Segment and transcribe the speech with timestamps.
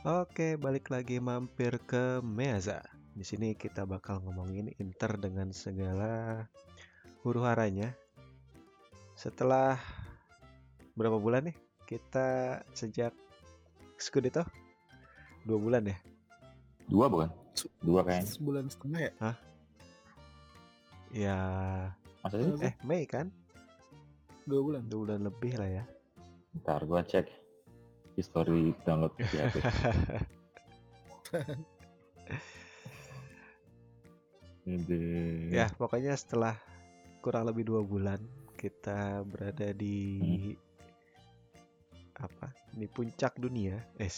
[0.00, 2.80] Oke, balik lagi mampir ke Meaza.
[3.12, 6.46] Di sini kita bakal ngomongin Inter dengan segala
[7.20, 7.92] huru haranya.
[9.12, 9.76] Setelah
[10.96, 11.56] berapa bulan nih?
[11.84, 13.12] Kita sejak
[14.00, 14.40] Scudetto?
[15.44, 15.98] Dua bulan ya?
[16.88, 17.28] Dua bukan?
[17.84, 18.30] Dua kayaknya.
[18.32, 19.12] Sebulan setengah ya?
[21.10, 21.38] Ya,
[22.24, 22.64] Masa sih?
[22.64, 23.28] eh Mei kan?
[24.48, 24.88] Dua bulan.
[24.88, 25.84] Dua bulan lebih lah ya.
[26.56, 27.28] Ntar gua cek
[28.16, 29.54] history download di HP.
[34.66, 35.02] Ini.
[35.50, 36.54] Ya, pokoknya setelah
[37.24, 38.20] kurang lebih dua bulan
[38.54, 40.52] kita berada di
[42.20, 42.52] apa?
[42.76, 43.80] Di puncak dunia.
[43.96, 44.16] Es,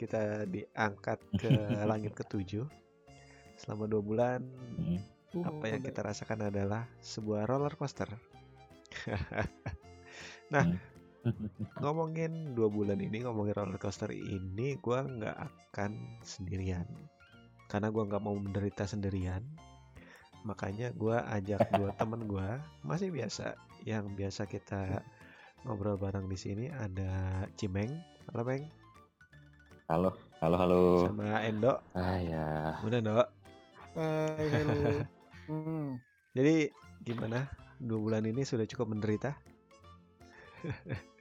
[0.00, 1.50] kita diangkat ke
[1.84, 2.64] langit ketujuh.
[3.56, 4.40] Selama dua bulan,
[5.36, 5.44] Hmm.
[5.44, 8.08] apa yang kita rasakan adalah sebuah roller coaster.
[10.46, 10.78] Hmm.
[11.82, 16.86] Ngomongin dua bulan ini, ngomongin roller coaster ini, gua nggak akan sendirian.
[17.66, 19.42] Karena gua nggak mau menderita sendirian.
[20.46, 25.02] Makanya gua ajak dua temen gua, masih biasa, yang biasa kita
[25.66, 27.90] ngobrol bareng di sini ada Cimeng,
[28.30, 28.64] halo Meng,
[29.86, 30.10] Halo,
[30.42, 30.82] halo, halo.
[31.06, 32.74] sama Endo, Ah ya.
[32.82, 33.22] udah Endo.
[33.94, 34.74] Hai, halo.
[35.46, 35.98] Hmm.
[36.34, 36.74] Jadi
[37.06, 37.46] gimana?
[37.78, 39.34] Dua bulan ini sudah cukup menderita?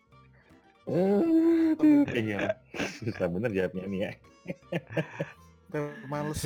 [0.86, 2.62] Iya.
[3.02, 4.12] Susah bener jawabnya nih ya.
[6.06, 6.46] Males.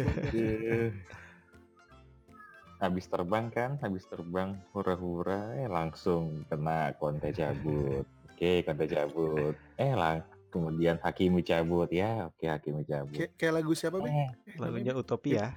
[2.79, 8.07] Habis terbang kan, habis terbang hura-hura, eh langsung kena konten cabut.
[8.31, 9.55] Oke, konten cabut.
[9.75, 12.31] Eh lang, kemudian Hakimi cabut ya.
[12.31, 13.11] Oke, Hakimi cabut.
[13.11, 14.15] Kayak, kayak lagu siapa, Bang?
[14.15, 15.51] Eh, Lagunya Utopia,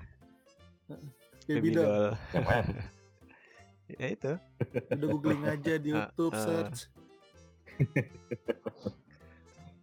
[1.46, 2.10] Baby Doll.
[3.92, 4.32] Ya itu.
[4.88, 6.40] Udah googling aja di Ah, YouTube, ah.
[6.40, 6.88] search.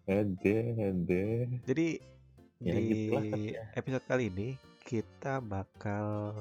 [0.09, 1.25] Ede, ede.
[1.69, 1.87] Jadi
[2.59, 3.63] Ya, di gitulah tapi ya.
[3.71, 4.47] episode kali ini
[4.83, 6.35] kita bakal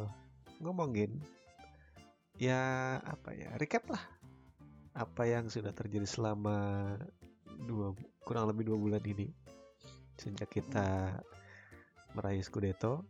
[0.58, 1.14] ngomongin
[2.34, 4.02] ya apa ya recap lah
[4.98, 6.58] apa yang sudah terjadi selama
[7.70, 7.94] dua
[8.26, 9.30] kurang lebih dua bulan ini
[10.18, 11.14] sejak kita
[12.18, 13.06] meraih Scudetto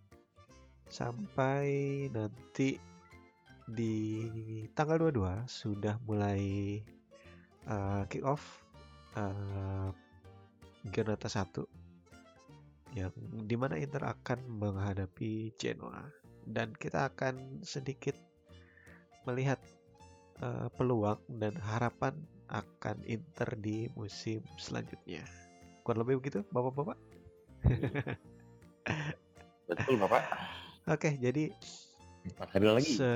[0.93, 2.77] sampai nanti
[3.65, 3.97] di
[4.77, 6.77] tanggal 22 sudah mulai
[7.69, 8.65] uh, kick off
[9.15, 9.93] uh,
[10.89, 13.13] Giornata 1 yang
[13.45, 16.09] di mana Inter akan menghadapi Genoa
[16.49, 18.17] dan kita akan sedikit
[19.29, 19.61] melihat
[20.41, 22.17] uh, peluang dan harapan
[22.49, 25.21] akan Inter di musim selanjutnya.
[25.85, 26.97] Kurang lebih begitu, bapak-bapak.
[29.69, 30.25] Betul Bapak.
[30.89, 31.53] Oke, jadi
[32.41, 32.97] hari lagi.
[32.97, 33.11] se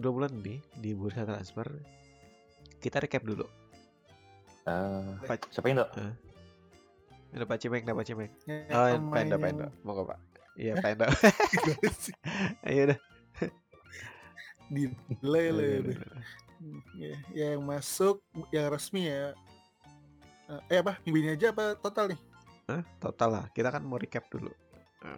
[0.00, 1.68] dua bulan ini di bursa transfer
[2.84, 3.48] kita recap dulu.
[4.64, 5.80] Eh, Pak, siapa yang
[7.32, 8.30] ada Pak Cimeng, ada Pak Cimeng.
[8.44, 9.66] Ya, Oh, pemain Pendo, yang- Pendo.
[9.80, 10.18] Mau Pak?
[10.54, 10.72] Iya,
[11.96, 12.14] sih?
[12.68, 12.98] Ayo udah.
[15.20, 15.78] Delay lah ya.
[16.60, 19.34] Hmm, Ya, ya, yang masuk, yang resmi ya.
[20.48, 20.96] Eh, Eh apa?
[21.04, 22.20] Minggu ini aja apa total nih?
[22.70, 22.82] Hah?
[22.96, 23.44] Total lah.
[23.52, 24.48] Kita kan mau recap dulu.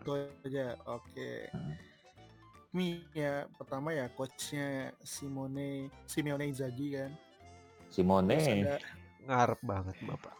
[0.02, 0.10] Itu
[0.42, 0.74] aja.
[0.88, 1.52] Oke.
[1.52, 1.74] Hmm.
[2.74, 7.12] Ini ya pertama ya coachnya Simone Simeone Inzaghi kan.
[7.96, 8.36] Simone.
[8.36, 8.76] Ada
[9.24, 10.36] Ngarep banget Bapak.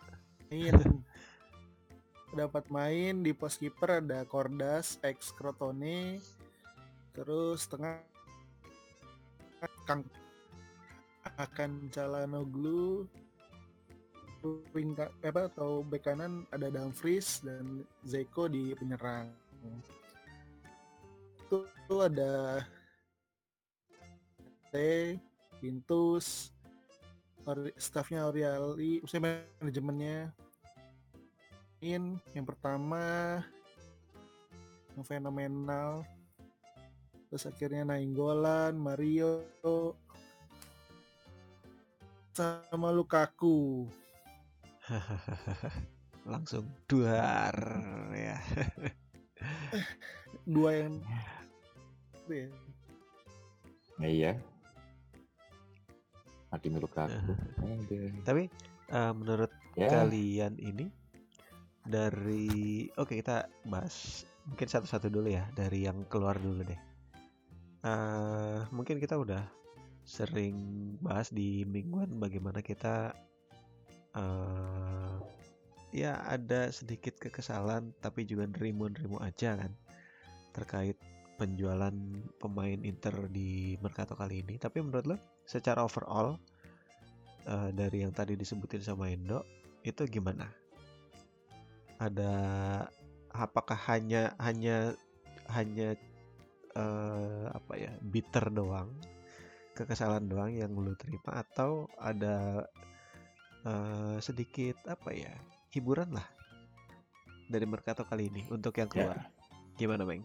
[0.53, 0.77] main
[2.37, 6.21] dapat main di pos kiper ada Cordas ex Crotone
[7.17, 8.05] terus tengah
[9.89, 10.05] Kang
[11.41, 13.09] akan Calhanoglu
[14.77, 19.33] wing apa atau bek kanan ada Dumfries dan Zeko di penyerang
[21.41, 22.63] itu, itu ada
[24.71, 24.77] T
[25.59, 26.53] Pintus
[27.79, 30.35] staffnya Oriali, maksudnya manajemennya
[31.85, 33.39] in yang pertama
[34.97, 36.03] yang fenomenal
[37.31, 39.45] terus akhirnya Nainggolan, Mario
[42.35, 43.87] sama Lukaku
[46.27, 47.55] Langsung duar
[48.11, 48.39] ya.
[50.43, 50.95] dua yang
[52.27, 52.51] ya,
[53.97, 54.33] Nah, iya.
[56.55, 57.13] Lukaku.
[57.61, 58.11] Aduh.
[58.23, 58.49] Tapi
[58.91, 59.93] eh, menurut Ya.
[59.93, 60.89] kalian ini
[61.85, 66.81] dari oke kita bahas mungkin satu-satu dulu ya dari yang keluar dulu deh.
[67.85, 69.45] Eh mungkin kita udah
[70.09, 70.57] sering
[71.05, 73.13] bahas di mingguan bagaimana kita
[74.17, 75.17] eh
[75.93, 79.77] ya ada sedikit kekesalan tapi juga nerimo-nerimo aja kan
[80.57, 80.97] terkait
[81.37, 81.93] penjualan
[82.41, 84.57] pemain Inter di Mercato kali ini.
[84.57, 85.17] Tapi menurut lo
[85.47, 86.37] secara overall
[87.47, 89.43] eh, dari yang tadi disebutin sama Endo
[89.87, 90.51] itu gimana?
[91.97, 92.33] ada
[93.33, 94.93] apakah hanya hanya
[95.49, 95.97] hanya
[96.77, 98.93] eh, apa ya bitter doang
[99.73, 102.69] kekesalan doang yang lu terima atau ada
[103.65, 105.33] eh, sedikit apa ya
[105.73, 106.29] hiburan lah
[107.49, 108.93] dari Mercato kali ini untuk yang Ya.
[108.93, 109.19] keluar
[109.81, 110.21] gimana Bang?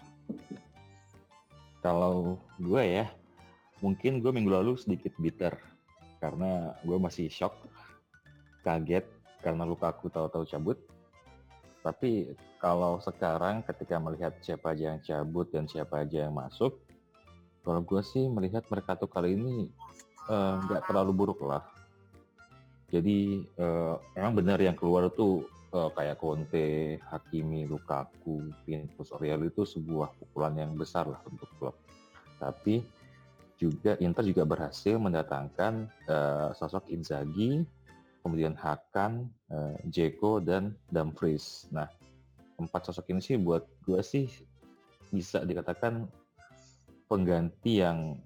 [1.81, 3.09] Kalau gue ya,
[3.81, 5.57] mungkin gue minggu lalu sedikit bitter
[6.21, 7.57] karena gue masih shock,
[8.61, 9.03] kaget
[9.41, 10.77] karena Lukaku tahu-tahu cabut.
[11.81, 16.77] Tapi kalau sekarang ketika melihat siapa aja yang cabut dan siapa aja yang masuk,
[17.65, 19.65] kalau gue sih melihat Mercato kali ini
[20.29, 21.65] eh, nggak terlalu buruk lah.
[22.93, 29.65] Jadi eh, emang benar yang keluar tuh eh, kayak Conte, Hakimi, Lukaku, Vinicius Aurelio itu
[29.65, 31.73] sebuah pukulan yang besar lah untuk klub.
[32.37, 33.00] Tapi
[33.61, 37.61] juga Inter juga berhasil mendatangkan eh, sosok Inzaghi,
[38.25, 41.69] kemudian Hakan, eh, Dzeko dan Dumfries.
[41.69, 41.85] Nah,
[42.57, 44.25] empat sosok ini sih buat gue sih
[45.13, 46.09] bisa dikatakan
[47.05, 48.17] pengganti yang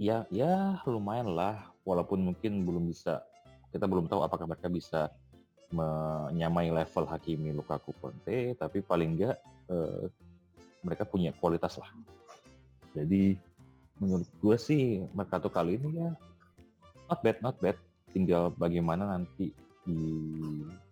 [0.00, 3.20] ya ya lumayan lah, walaupun mungkin belum bisa
[3.68, 5.12] kita belum tahu apakah mereka bisa
[5.68, 9.36] menyamai level Hakimi, Lukaku, Conte, tapi paling enggak
[9.68, 10.08] eh,
[10.80, 11.90] mereka punya kualitas lah.
[12.94, 13.36] Jadi
[13.96, 16.10] menurut gue sih Mercato kali ini ya
[17.08, 17.78] not bad, not bad.
[18.10, 19.52] Tinggal bagaimana nanti
[19.86, 20.00] di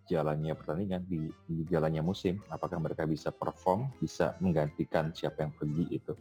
[0.07, 5.85] jalannya pertandingan, di, di jalannya musim, apakah mereka bisa perform, bisa menggantikan siapa yang pergi
[5.91, 6.13] itu.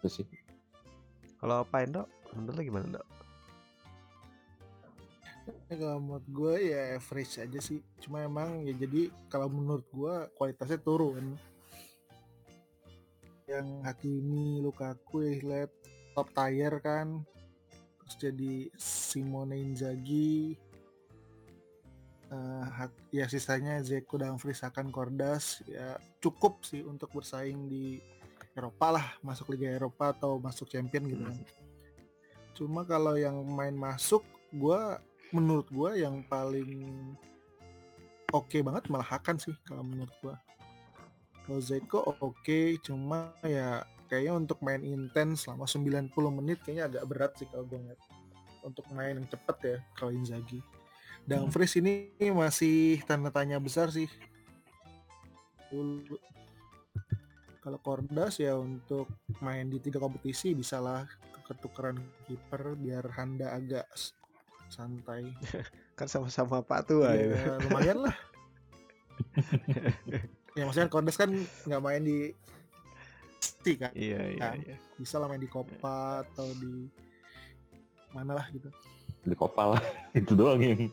[0.00, 0.26] Itu sih.
[1.36, 2.02] Kalau Pak Endo,
[2.32, 3.06] menurut gimana Dok?
[5.70, 7.78] Ya, kalau menurut gue ya average aja sih.
[8.02, 11.38] Cuma emang ya jadi kalau menurut gue kualitasnya turun.
[13.46, 15.70] Yang Hakimi, Lukaku lihat
[16.18, 17.22] top tier kan.
[18.02, 20.58] Terus jadi Simone Inzaghi.
[22.66, 28.02] Hak- ya sisanya Zeko, Dumfries, Hakan, Kordas ya cukup sih untuk bersaing di
[28.58, 31.38] Eropa lah masuk Liga Eropa atau masuk Champion gitu kan.
[32.58, 34.98] Cuma kalau yang main masuk, gua
[35.30, 37.14] menurut gua yang paling
[38.34, 40.34] oke banget malah Hakan sih kalau menurut gua.
[41.46, 46.10] Zeko oke, cuma ya kayaknya untuk main intens selama 90
[46.42, 48.00] menit kayaknya agak berat sih kalau gua ngeliat.
[48.66, 50.58] Untuk main yang cepet ya kalau Inzaghi.
[51.26, 54.10] Dumfries ini masih tanda tanya besar sih.
[57.62, 59.10] Kalau Kordas ya untuk
[59.42, 61.06] main di tiga kompetisi bisa lah
[61.46, 63.86] ketukeran kiper biar Handa agak
[64.66, 65.30] santai.
[65.98, 67.38] Kan sama-sama Pak tua ya.
[67.38, 68.16] Ya, lumayan lah.
[70.56, 71.30] ya maksudnya Kordas kan
[71.68, 72.32] nggak main di
[73.36, 73.92] City kan.
[73.92, 74.56] Iya iya Kan?
[74.64, 74.76] iya.
[74.96, 76.88] Bisa lah main di Copa atau di
[78.10, 78.72] mana lah gitu.
[79.26, 79.74] Di kopal
[80.18, 80.88] itu doang yang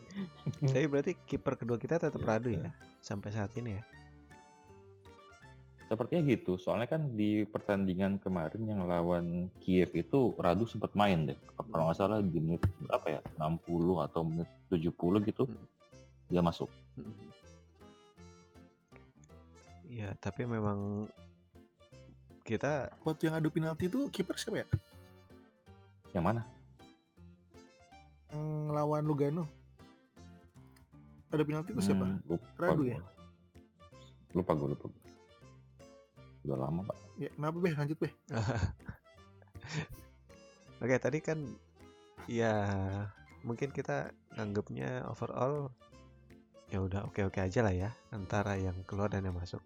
[0.60, 2.68] Tapi berarti kiper kedua kita tetap radu ya
[3.00, 3.82] sampai saat ini ya.
[5.84, 11.36] Sepertinya gitu, soalnya kan di pertandingan kemarin yang lawan Kiev itu Radu sempat main deh.
[11.60, 14.90] Kalau nggak salah di menit berapa ya, 60 atau menit 70
[15.22, 15.68] gitu, Hmm.
[16.32, 16.72] dia masuk.
[19.94, 21.06] Iya, tapi memang
[22.42, 24.68] kita Waktu yang adu penalti itu kiper siapa ya?
[26.10, 26.42] Yang mana?
[28.34, 29.46] Yang lawan Lugano.
[31.30, 32.10] Adu penalti itu siapa?
[32.10, 32.98] Hmm, lupa Radu ya?
[34.34, 35.02] Lupa gue, lupa gua.
[36.42, 36.98] Udah lama, Pak.
[37.14, 37.74] Ya, kenapa Beh?
[37.78, 38.12] Lanjut Beh.
[40.82, 41.38] Oke, tadi kan
[42.26, 42.54] ya
[43.46, 45.70] mungkin kita nganggapnya overall
[46.72, 49.62] ya udah oke-oke aja lah ya antara yang keluar dan yang masuk.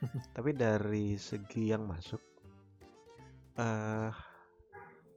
[0.36, 2.22] Tapi dari segi yang masuk
[3.60, 4.12] eh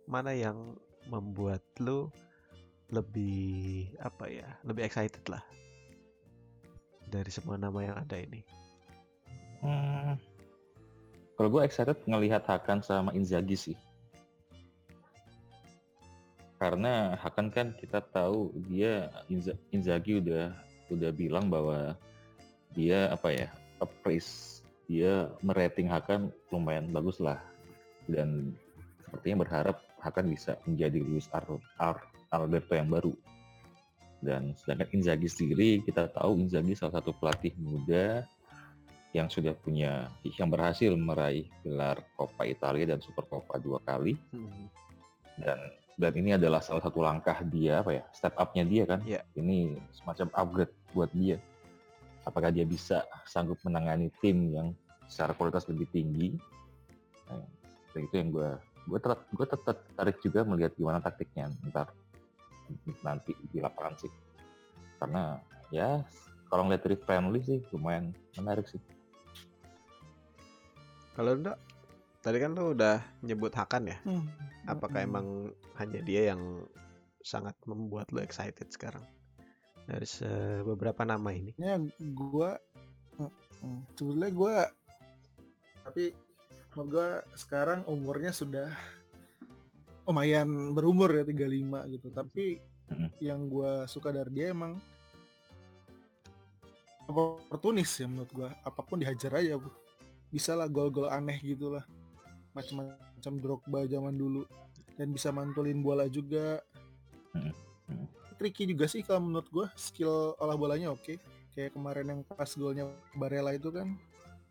[0.03, 0.75] mana yang
[1.07, 2.11] membuat lu
[2.91, 5.41] lebih apa ya, lebih excited lah
[7.07, 8.41] dari semua nama yang ada ini.
[9.63, 10.17] Hmm.
[11.33, 13.77] Kalau gue excited ngelihat Hakan sama Inzaghi sih.
[16.57, 20.53] Karena Hakan kan kita tahu dia Inza- Inzaghi udah
[20.91, 21.97] udah bilang bahwa
[22.73, 23.49] dia apa ya
[23.81, 27.39] appraise dia merating Hakan lumayan bagus lah.
[28.09, 28.51] Dan
[29.03, 33.13] sepertinya berharap Hakan bisa menjadi Luis Ar- Ar- Alberto yang baru.
[34.23, 38.23] Dan sedangkan Inzaghi sendiri kita tahu Inzaghi salah satu pelatih muda
[39.13, 44.17] yang sudah punya yang berhasil meraih gelar Coppa Italia dan Super Coppa dua kali.
[45.37, 45.59] Dan
[45.93, 48.99] dan ini adalah salah satu langkah dia apa ya step up-nya dia kan.
[49.05, 49.21] Iya.
[49.37, 51.37] ini semacam upgrade buat dia
[52.23, 54.67] apakah dia bisa sanggup menangani tim yang
[55.07, 56.35] secara kualitas lebih tinggi
[57.27, 57.43] nah,
[57.99, 58.51] itu yang gue
[58.83, 61.91] gue tetap gue tetap tertarik juga melihat gimana taktiknya ntar
[63.05, 64.11] nanti di lapangan sih
[64.99, 65.37] karena
[65.71, 66.03] ya
[66.53, 68.77] kalau ngeliat dari friendly sih lumayan menarik sih.
[71.17, 71.57] Kalau enggak,
[72.21, 73.97] tadi kan lu udah nyebut Hakan ya.
[74.05, 74.29] Hmm.
[74.69, 75.09] Apakah Hmm.
[75.09, 75.27] emang
[75.81, 76.61] hanya dia yang
[77.25, 79.01] sangat membuat lu excited sekarang?
[79.83, 80.07] Dari
[80.63, 81.51] beberapa nama ini.
[81.59, 81.75] Ya
[82.15, 82.55] gua
[83.19, 84.55] mm, sebenarnya gua
[85.83, 86.15] tapi
[86.73, 88.71] gua sekarang umurnya sudah
[90.07, 92.07] lumayan berumur ya 35 gitu.
[92.11, 92.45] Tapi
[92.91, 93.09] Mm.
[93.23, 94.75] yang gua suka dari dia emang
[97.07, 98.49] oportunis ya menurut gua.
[98.63, 99.71] Apa pun dihajar aja, Bu.
[100.27, 101.85] Bisa lah gol-gol aneh gitu lah.
[102.51, 104.43] Macam-macam Drogba zaman dulu
[104.99, 106.59] dan bisa mantulin bola juga.
[107.33, 107.53] Mm.
[107.89, 108.07] Mm.
[108.43, 111.15] Tricky juga sih kalau menurut gua skill olah bolanya oke.
[111.55, 113.95] Kayak kemarin yang pas golnya Barella itu kan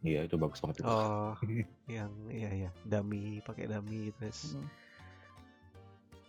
[0.03, 0.89] Iya itu bagus banget itu.
[0.91, 1.37] Oh,
[2.01, 4.59] yang iya ya, dummy pakai dummy terus.
[4.59, 4.69] Hmm.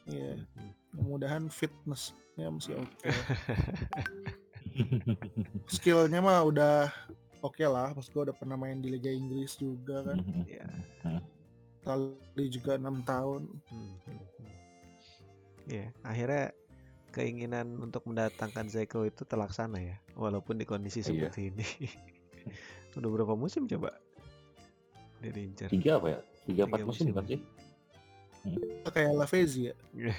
[0.04, 0.72] Iya, Hmm.
[0.94, 3.10] mudah-mudahan fitnessnya masih oke.
[5.74, 6.92] Skillnya mah udah
[7.42, 10.22] oke lah, pas gue udah pernah main di Liga Inggris juga kan.
[10.46, 10.68] Ya.
[11.82, 13.48] Kali juga enam tahun.
[13.74, 14.52] Hmm, hmm, hmm.
[15.72, 16.46] Iya, akhirnya
[17.14, 21.06] keinginan untuk mendatangkan Zeko itu terlaksana ya, walaupun di kondisi Iya.
[21.30, 21.64] seperti ini.
[22.98, 23.94] Udah berapa musim coba?
[25.22, 25.70] Dia diincar.
[25.70, 26.20] Tiga apa ya?
[26.44, 27.16] Tiga empat musim musim.
[27.16, 27.40] kan sih?
[28.92, 29.74] Kayak Lavezzi ya.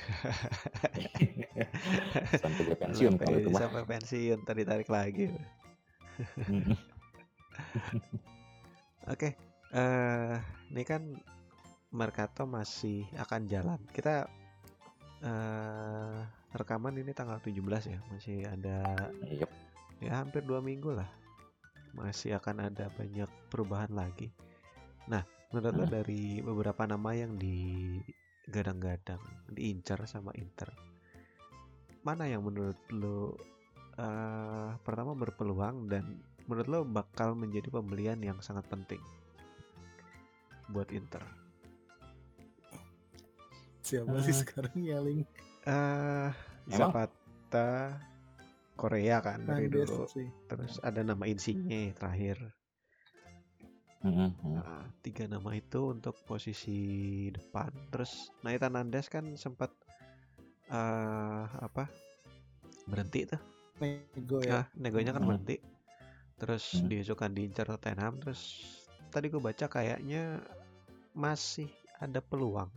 [2.40, 3.60] Sampai pensiun kalau itu Sampai, mah.
[3.60, 5.28] sampai pensiun, tadi tarik lagi.
[9.12, 9.36] Oke,
[9.76, 10.34] eh
[10.72, 11.02] ini kan
[11.92, 13.78] Mercato masih akan jalan.
[13.92, 14.24] Kita
[15.24, 16.20] eh
[16.54, 17.58] rekaman ini tanggal 17
[17.90, 19.50] ya, masih ada Yep.
[20.04, 21.08] ya hampir dua minggu lah
[21.94, 24.28] masih akan ada banyak perubahan lagi
[25.06, 25.94] nah menurut lo Hmm.
[25.96, 30.68] dari beberapa nama yang digadang-gadang diincar sama Inter
[32.02, 33.38] mana yang menurut lo
[33.96, 36.04] eh, pertama berpeluang dan
[36.44, 39.00] menurut lo bakal menjadi pembelian yang sangat penting
[40.68, 41.22] buat Inter
[43.84, 44.24] Siapa Ah.
[44.24, 45.20] sih sekarang nyaling
[45.64, 46.30] eh
[46.66, 46.92] Emang?
[46.96, 48.00] Zapata
[48.74, 50.28] Korea kan dari Mendes dulu sih.
[50.48, 52.40] terus ada nama Insigne terakhir
[54.04, 54.60] Mm, mm.
[54.60, 56.76] Nah, tiga nama itu untuk posisi
[57.32, 57.72] depan.
[57.88, 59.72] Terus Nathan Nandes kan sempat
[60.68, 61.88] eh apa
[62.84, 63.40] berhenti tuh.
[63.80, 64.60] Nego ya.
[64.60, 65.32] Nah, negonya kan Hmm.
[65.32, 65.56] berhenti.
[66.36, 66.92] Terus Hmm.
[66.92, 68.20] diisukan diincar Tottenham.
[68.20, 68.60] Terus
[69.08, 70.36] tadi gue baca kayaknya
[71.16, 72.68] masih ada peluang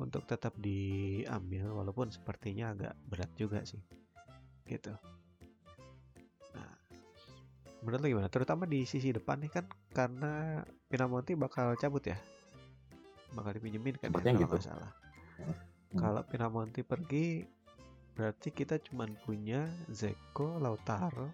[0.00, 3.80] untuk tetap diambil walaupun sepertinya agak berat juga sih.
[4.64, 4.92] Gitu.
[6.56, 6.72] Nah,
[7.84, 8.28] menurut lo gimana?
[8.32, 12.16] Terutama di sisi depan nih kan karena Pinamonti bakal cabut ya.
[13.32, 14.56] Bakal dipinjemin kan ya kalau gitu.
[14.60, 14.92] salah.
[15.40, 15.56] Hmm.
[15.96, 17.44] Kalau Pinamonti pergi
[18.12, 21.32] berarti kita cuman punya Zeko, Lautaro,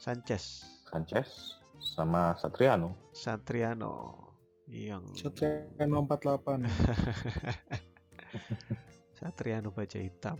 [0.00, 2.96] Sanchez, Sanchez sama Satriano.
[3.12, 4.27] Satriano
[4.68, 6.68] yang Satriano 48.
[9.18, 10.36] Satriano baja hitam.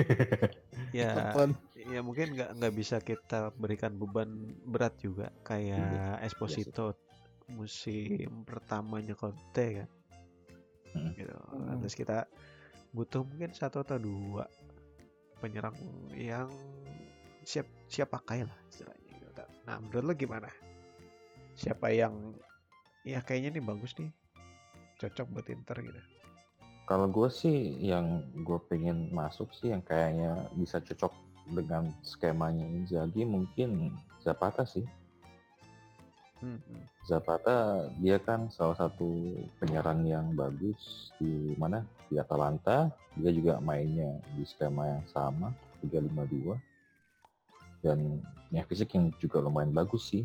[0.96, 1.36] ya,
[1.76, 6.96] ya mungkin nggak nggak bisa kita berikan beban berat juga kayak Esposito
[7.52, 9.88] musim pertamanya Conte kan.
[10.96, 11.12] Hmm.
[11.14, 11.36] Gitu.
[11.36, 11.78] Hmm.
[11.84, 12.24] Terus kita
[12.90, 14.48] butuh mungkin satu atau dua
[15.38, 15.76] penyerang
[16.16, 16.50] yang
[17.44, 19.14] siap siap pakai lah istilahnya.
[19.20, 19.44] gitu.
[19.68, 20.48] Nah menurut lo gimana?
[21.54, 22.34] Siapa yang
[23.04, 24.12] ya kayaknya nih bagus nih
[25.00, 26.00] cocok buat Inter gitu.
[26.84, 31.14] Kalau gue sih yang gue pengen masuk sih yang kayaknya bisa cocok
[31.54, 34.84] dengan skemanya Inzaghi mungkin Zapata sih.
[36.40, 36.84] Hmm, hmm.
[37.06, 42.90] Zapata dia kan salah satu penyerang yang bagus di mana di Atalanta.
[43.16, 45.54] Dia juga mainnya di skema yang sama
[45.84, 46.58] 352
[47.80, 48.20] dan
[48.52, 50.24] ya fisik yang juga lumayan bagus sih.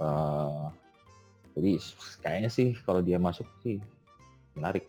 [0.00, 0.64] Eh,
[1.56, 1.72] jadi
[2.22, 3.82] kayaknya sih kalau dia masuk sih
[4.54, 4.86] menarik.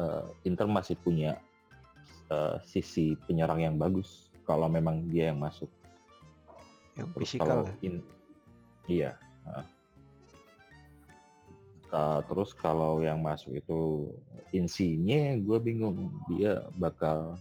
[0.00, 1.36] Eh, Inter masih punya
[2.32, 5.68] eh, sisi penyerang yang bagus kalau memang dia yang masuk.
[6.96, 7.74] Yang Terus fisikal kalau ya.
[7.86, 8.08] in-
[8.88, 9.10] iya.
[9.46, 9.66] heeh.
[11.92, 14.08] Ka- terus kalau yang masuk itu
[14.56, 17.36] insinya, gue bingung dia bakal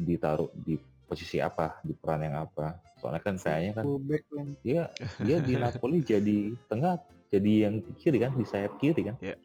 [0.00, 2.80] ditaruh di posisi apa, di peran yang apa.
[3.00, 4.46] Soalnya kan kayaknya kan kan.
[4.64, 4.82] dia
[5.20, 9.16] dia di Napoli jadi tengah, jadi yang kiri kan, di sayap kiri kan?
[9.20, 9.36] Iya.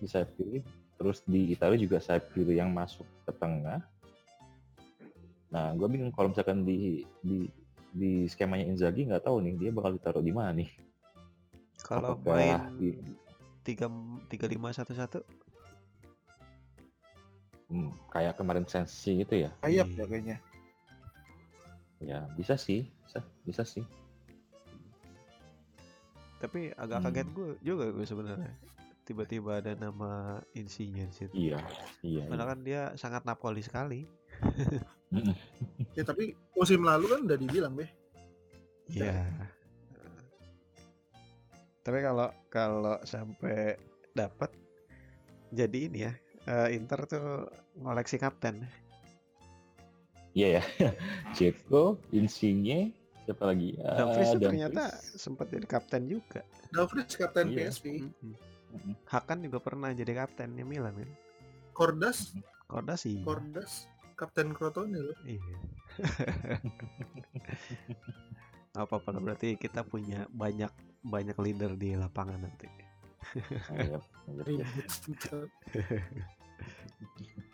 [0.00, 0.64] Di sayap kiri.
[0.96, 3.82] Terus di Italia juga sayap kiri yang masuk ke tengah.
[5.52, 7.44] Nah, gue bingung kalau misalkan di di
[7.92, 10.70] di skemanya Inzaghi nggak tahu nih dia bakal ditaruh di mana nih.
[11.84, 12.96] Kalau main di-
[13.60, 13.86] tiga
[14.32, 15.20] tiga lima satu satu
[17.72, 19.50] Hmm, kayak kemarin sensi gitu ya.
[19.64, 19.96] Sayap Iya.
[19.96, 20.36] ya kayaknya.
[22.04, 23.80] Ya bisa sih, bisa, bisa sih.
[26.42, 27.06] Tapi agak Hmm.
[27.06, 28.54] kaget gue juga gue sebenarnya.
[29.06, 31.34] Tiba-tiba ada nama Insigne di situ.
[31.34, 31.58] Iya,
[32.02, 32.26] iya.
[32.26, 32.52] Padahal iya.
[32.54, 34.02] kan dia sangat Napoli sekali.
[35.92, 37.90] Ya tapi musim lalu kan udah dibilang deh.
[38.88, 39.28] Iya.
[41.84, 43.76] Tapi kalau kalau sampai
[44.16, 44.48] dapat
[45.52, 46.12] jadi ini ya
[46.48, 47.44] eh, Inter tuh
[47.76, 48.64] ngoleksi kapten.
[50.32, 50.62] Iya ya.
[51.36, 53.76] Ceko, Insigne, siapa lagi?
[53.76, 54.42] Dumfries Dumfries.
[54.42, 54.82] ternyata
[55.14, 56.40] sempat jadi kapten juga.
[56.70, 57.70] Dumfries kapten Iya.
[57.70, 58.34] PSV, Mm-mm.
[58.72, 58.94] Mm-mm.
[59.06, 61.10] Hakan juga pernah jadi kaptennya Milan kan.
[61.72, 62.34] Kordas,
[62.66, 63.20] Korda sih.
[63.22, 63.86] Kordas
[64.16, 65.16] kapten Crotone loh.
[65.24, 65.56] Iya.
[68.72, 70.72] apa apa berarti kita punya banyak
[71.04, 72.64] banyak leader di lapangan nanti.
[73.72, 74.00] Iya,
[74.48, 74.66] iya, iya.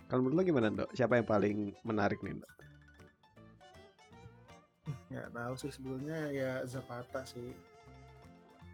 [0.09, 0.91] Kalau menurut lo gimana dok?
[0.93, 2.53] Siapa yang paling menarik nih dok?
[5.09, 7.53] Nggak tahu sih sebelumnya ya Zapata sih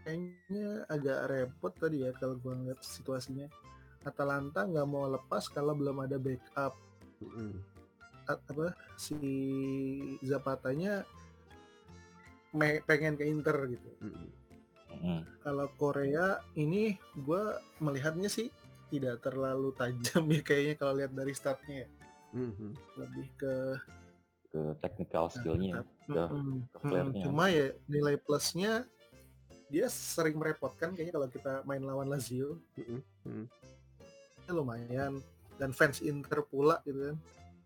[0.03, 3.47] kayaknya agak repot tadi ya kalau gua ngeliat situasinya
[4.05, 6.75] Atalanta nggak mau lepas kalau belum ada backup
[7.23, 7.57] Mm-mm.
[8.27, 9.17] A- apa si
[10.21, 11.07] Zapatanya
[12.53, 14.27] me- pengen ke Inter gitu Mm-mm.
[14.93, 15.19] Mm-mm.
[15.41, 18.51] kalau Korea ini gua melihatnya sih
[18.93, 21.89] tidak terlalu tajam ya kayaknya kalau lihat dari startnya ya.
[22.35, 22.75] Mhm.
[22.99, 23.55] lebih ke
[24.55, 26.59] Ke technical skillnya, Mm, ke mm, mm.
[26.79, 27.23] flair-nya.
[27.27, 28.87] cuma ya nilai plusnya
[29.67, 33.01] dia sering merepotkan kayaknya kalau kita main lawan Lazio Mm-mm.
[33.25, 33.45] Mm.
[34.39, 35.19] ya lumayan
[35.57, 37.17] dan fans Inter pula gitu kan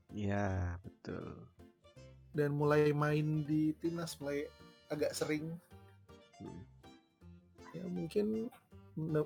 [0.09, 0.49] Iya
[0.81, 1.45] betul.
[2.31, 4.49] dan mulai main di timnas mulai
[4.87, 5.45] agak sering
[6.39, 6.61] Mm.
[7.69, 8.25] ya mungkin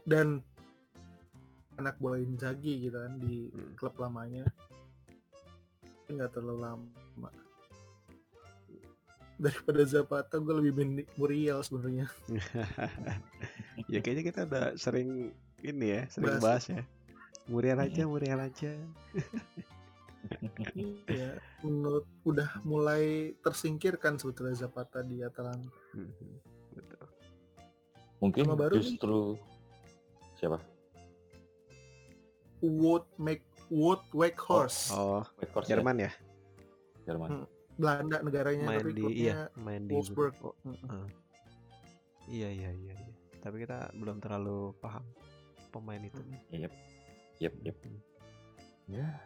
[0.04, 0.44] dan
[1.74, 3.72] anak bola Inzaghi gitu kan di Hmm.
[3.74, 4.44] klub lamanya
[6.06, 7.30] nggak terlalu lama
[9.44, 12.08] daripada Zapata gue lebih mending Muriel sebenarnya
[13.92, 16.42] ya kayaknya kita udah sering ini ya, sering Bahas.
[16.42, 16.82] bahas ya.
[17.46, 18.72] Muriel aja, Muriel aja.
[21.12, 26.32] ya menurut udah mulai tersingkirkan sebetulnya Zapata di Atalanta Mhm.
[26.74, 27.06] Betul.
[28.18, 28.82] Mungkin Sama baru nih.
[28.82, 29.18] justru
[30.36, 30.58] siapa?
[32.60, 35.70] Wood make Wood Wake Horse Oh, Whitehorse ya?
[35.76, 36.12] Jerman ya?
[37.04, 37.30] Jerman.
[37.30, 37.46] Hmm.
[37.84, 40.34] Belanda negaranya Main tapi di klubnya iya, main di Wolfsburg.
[40.40, 41.06] Oh, heeh.
[42.32, 43.12] Iya, iya, iya, iya.
[43.44, 45.04] Tapi kita belum terlalu paham
[45.76, 46.24] pemain itu.
[46.56, 46.72] Yep.
[47.44, 47.76] Yep, yep.
[47.84, 48.00] Mhm.
[48.88, 49.20] Ya.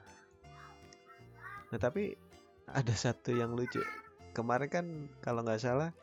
[1.70, 2.18] Nah tapi
[2.66, 3.86] ada satu yang lucu.
[4.34, 4.86] Kemarin kan
[5.22, 5.94] kalau nggak salah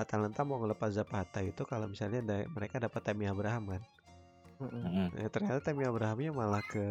[0.00, 3.82] Atalanta mau ngelepas Zapata itu kalau misalnya da- mereka dapat Tammy Abraham kan.
[4.60, 4.82] Mm-mm.
[4.82, 5.06] Mm-mm.
[5.12, 6.84] Nah, ternyata Tammy Abrahamnya malah ke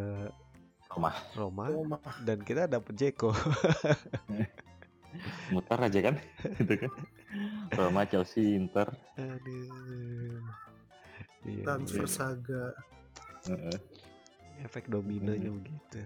[0.89, 1.13] Roma.
[1.33, 2.01] Roma mah.
[2.21, 3.33] dan kita dapat Jeko.
[5.49, 6.15] Mutar aja kan?
[6.59, 6.91] Gitu kan.
[7.73, 8.89] Roma, Chelsea, Inter.
[9.15, 10.41] Aduh.
[11.39, 12.11] Iya, transfer iya.
[12.11, 12.63] saga
[13.47, 13.77] Heeh.
[14.59, 15.57] efek dominonya Hmm.
[15.63, 15.99] begitu.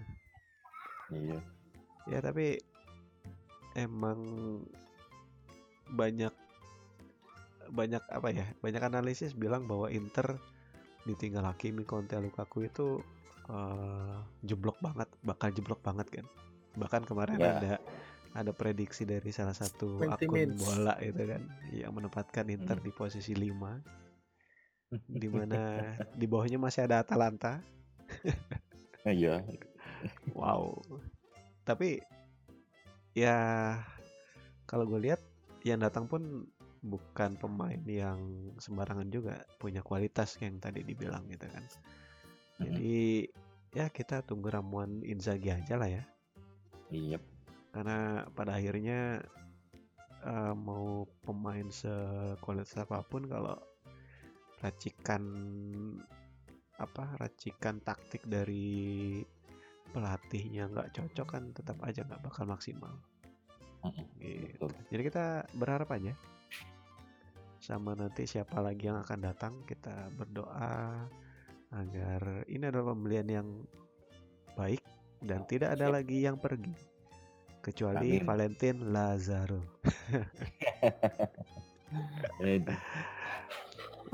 [1.10, 1.38] Iya.
[2.06, 2.62] Ya tapi
[3.74, 4.20] emang
[5.90, 6.30] banyak
[7.66, 10.38] banyak apa ya banyak analisis bilang bahwa Inter
[11.04, 13.00] ditinggal Hakimi, Conte, Lukaku itu
[13.44, 16.26] eh, jeblok banget, bakal jeblok banget kan.
[16.78, 17.52] Bahkan kemarin Ya.
[17.52, 17.72] ada
[18.34, 20.58] ada prediksi dari salah satu 20 akun minutes.
[20.58, 22.86] bola itu kan yang menempatkan Inter Hmm.
[22.86, 23.78] di posisi 5
[25.22, 27.62] di mana di bawahnya masih ada Atalanta.
[29.06, 29.42] Iya.
[30.34, 30.82] Wow.
[31.62, 32.02] Tapi
[33.14, 33.38] ya
[34.66, 35.22] kalau gue lihat
[35.62, 36.44] yang datang pun
[36.84, 38.20] bukan pemain yang
[38.60, 41.64] sembarangan juga punya kualitas yang tadi dibilang gitu kan.
[42.60, 43.24] Jadi
[43.74, 46.04] ya kita tunggu ramuan Inzaghi aja lah ya.
[46.92, 47.18] Iya.
[47.74, 49.18] Karena pada akhirnya
[50.22, 53.58] eh, mau pemain sekualitas apa pun kalau
[54.62, 55.22] racikan
[56.78, 59.20] apa racikan taktik dari
[59.90, 62.94] pelatihnya nggak cocok kan tetap aja nggak bakal maksimal.
[64.22, 64.54] Gitu.
[64.54, 64.70] Betul.
[64.94, 65.26] Jadi kita
[65.58, 66.14] berharap aja
[67.58, 71.08] sama nanti siapa lagi yang akan datang kita berdoa
[71.72, 73.48] agar ini adalah pembelian yang
[74.54, 74.84] baik
[75.24, 76.93] dan tidak ada lagi yang pergi
[77.64, 78.28] kecuali Amin.
[78.28, 79.80] Valentin Lazaro.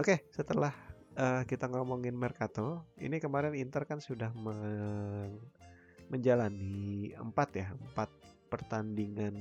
[0.01, 0.71] Oke, setelah
[1.19, 5.43] eh, kita ngomongin Mercato, ini kemarin Inter kan sudah men-
[6.11, 8.11] menjalani empat ya, empat
[8.47, 9.35] pertandingan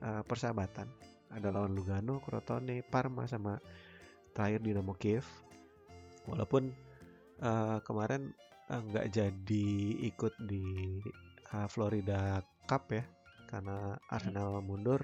[0.00, 0.88] eh, persahabatan.
[1.28, 3.60] Ada lawan Lugano, Crotone, Parma sama
[4.32, 5.28] terakhir Dinamo Kiev.
[6.24, 6.72] Walaupun
[7.44, 8.32] eh, kemarin
[8.68, 9.68] nggak jadi
[10.08, 11.00] ikut di
[11.52, 13.04] eh, Florida Cup ya,
[13.48, 15.00] karena Arsenal mundur,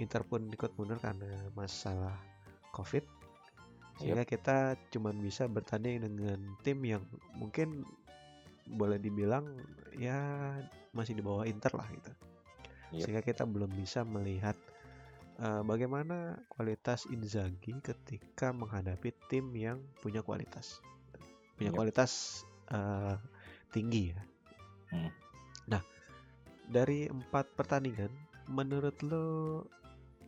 [0.00, 2.16] Inter pun ikut mundur karena masalah
[2.72, 3.04] COVID.
[3.98, 7.02] Sehingga kita cuman bisa bertanding dengan tim yang
[7.34, 7.82] mungkin
[8.68, 9.58] boleh dibilang
[9.96, 10.54] ya
[10.94, 12.12] masih di bawah Inter lah gitu.
[12.94, 13.00] Yep.
[13.04, 14.54] Sehingga kita belum bisa melihat
[15.42, 20.80] uh, bagaimana kualitas Inzaghi ketika menghadapi tim yang punya kualitas.
[21.58, 21.76] Punya Yep.
[21.76, 23.18] kualitas uh,
[23.74, 24.22] tinggi ya.
[24.94, 25.10] Hmm.
[25.68, 25.82] Nah,
[26.68, 28.12] dari empat pertandingan,
[28.48, 29.26] menurut lo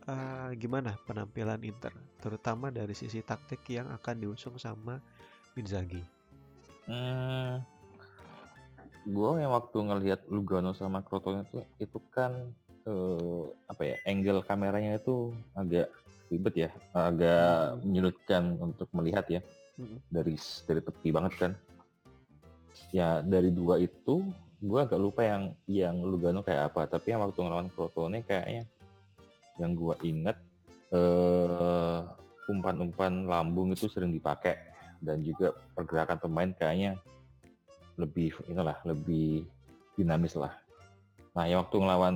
[0.09, 4.97] uh, gimana penampilan Inter, terutama dari sisi taktik yang akan diusung sama
[5.55, 6.01] Inzaghi?
[6.89, 7.61] Hmm,
[9.05, 12.53] gue yang waktu ngelihat Lugano sama Crotone itu itu kan
[12.85, 15.89] eh, apa ya angle kameranya itu agak
[16.33, 17.85] ribet ya agak Hmm.
[17.85, 19.41] menyulitkan untuk melihat ya
[19.77, 19.99] Mm-mm.
[20.09, 21.51] dari dari tepi banget kan
[22.91, 24.25] ya dari dua itu
[24.61, 28.69] gue agak lupa yang yang Lugano kayak apa tapi yang waktu ngelawan Crotone kayaknya
[29.57, 30.37] yang gue inget
[30.93, 31.99] eh
[32.51, 34.57] umpan-umpan lambung itu sering dipakai
[35.01, 36.99] dan juga pergerakan pemain kayaknya
[37.97, 39.45] lebih inilah lebih
[39.97, 40.53] dinamis lah.
[41.33, 42.15] Nah yang waktu ngelawan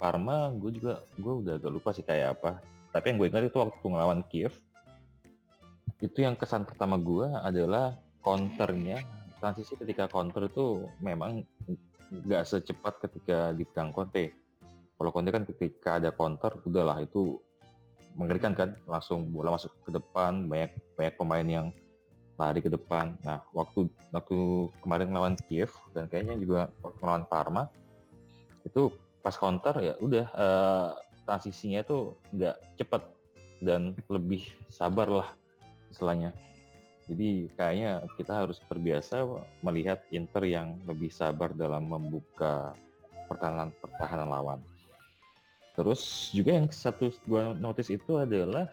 [0.00, 2.58] Parma gue juga gue udah agak lupa sih kayak apa.
[2.90, 4.52] Tapi yang gue ingat itu waktu ngelawan Kiev
[6.02, 7.94] itu yang kesan pertama gue adalah
[8.26, 8.98] counternya
[9.38, 11.46] transisi ketika counter itu memang
[12.12, 14.36] nggak secepat ketika dipegang Conte.
[15.00, 17.40] Kalau Conte kan ketika ada counter udahlah itu
[18.12, 21.66] mengerikan kan langsung bola masuk ke depan banyak banyak pemain yang
[22.36, 23.16] lari ke depan.
[23.24, 27.64] Nah waktu waktu kemarin lawan Kiev dan kayaknya juga waktu lawan Parma
[28.68, 28.92] itu
[29.24, 30.88] pas counter ya udah eh,
[31.24, 33.02] transisinya itu nggak cepat
[33.62, 35.28] dan lebih sabar lah
[35.94, 36.34] istilahnya
[37.12, 39.20] jadi kayaknya kita harus terbiasa
[39.60, 42.72] melihat Inter yang lebih sabar dalam membuka
[43.28, 44.60] pertahanan pertahanan lawan.
[45.76, 48.72] Terus juga yang satu gua notice itu adalah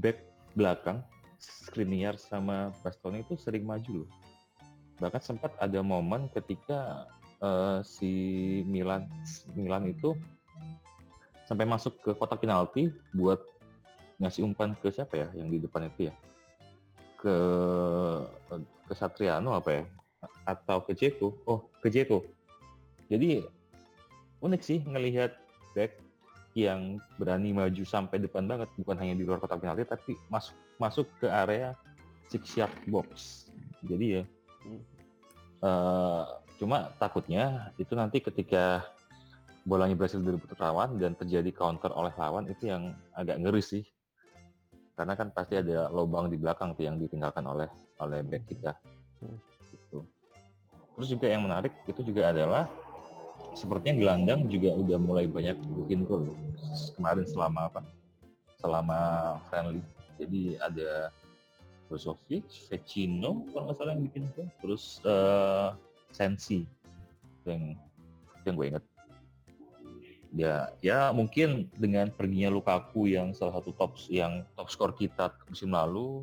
[0.00, 0.24] back
[0.56, 1.04] belakang
[1.36, 4.10] Skriniar sama Bastoni itu sering maju loh.
[4.96, 7.04] Bahkan sempat ada momen ketika
[7.44, 8.12] eh, si
[8.64, 9.04] Milan
[9.52, 10.16] Milan itu
[11.44, 13.44] sampai masuk ke kotak penalti buat
[14.16, 16.14] ngasih umpan ke siapa ya yang di depan itu ya
[17.18, 17.36] ke
[18.86, 19.82] ke Satriano apa ya?
[20.46, 22.36] Atau ke Jeko oh ke Jeko
[23.06, 23.46] jadi
[24.42, 25.38] unik sih ngelihat
[25.74, 25.98] back
[26.56, 28.66] yang berani maju sampai depan banget.
[28.80, 31.76] Bukan hanya di luar kotak penalti tapi masuk masuk ke area
[32.26, 33.46] six yard box.
[33.86, 34.22] Jadi ya
[35.62, 36.24] eh,
[36.56, 38.82] cuma takutnya itu nanti ketika
[39.66, 43.82] bolanya berhasil direbut lawan dan terjadi counter oleh lawan itu yang agak ngeri sih
[44.96, 47.68] karena kan pasti ada lubang di belakang tuh yang ditinggalkan oleh
[48.00, 48.72] oleh back kita.
[49.20, 49.38] Hmm.
[49.72, 50.04] gitu.
[50.96, 52.64] terus juga yang menarik itu juga adalah
[53.52, 56.32] sepertinya gelandang juga udah mulai banyak bikin gol
[56.96, 57.80] kemarin selama apa?
[58.60, 59.00] Selama
[59.52, 59.84] friendly.
[60.16, 61.12] Jadi ada
[61.92, 65.68] Brozovic, Vecino kalau nggak salah yang bikin gol terus eh,
[66.12, 66.64] Sensi.
[67.44, 67.76] Yang
[68.48, 68.84] yang gue inget
[70.36, 75.72] ya ya mungkin dengan perginya Lukaku yang salah satu top yang top skor kita musim
[75.72, 76.20] lalu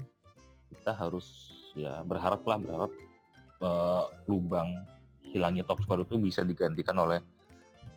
[0.69, 2.91] kita harus ya berharap lah berharap
[3.65, 4.85] eh, lubang
[5.33, 7.17] hilangnya top skor itu bisa digantikan oleh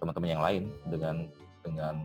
[0.00, 1.16] teman-teman yang lain dengan
[1.60, 1.96] dengan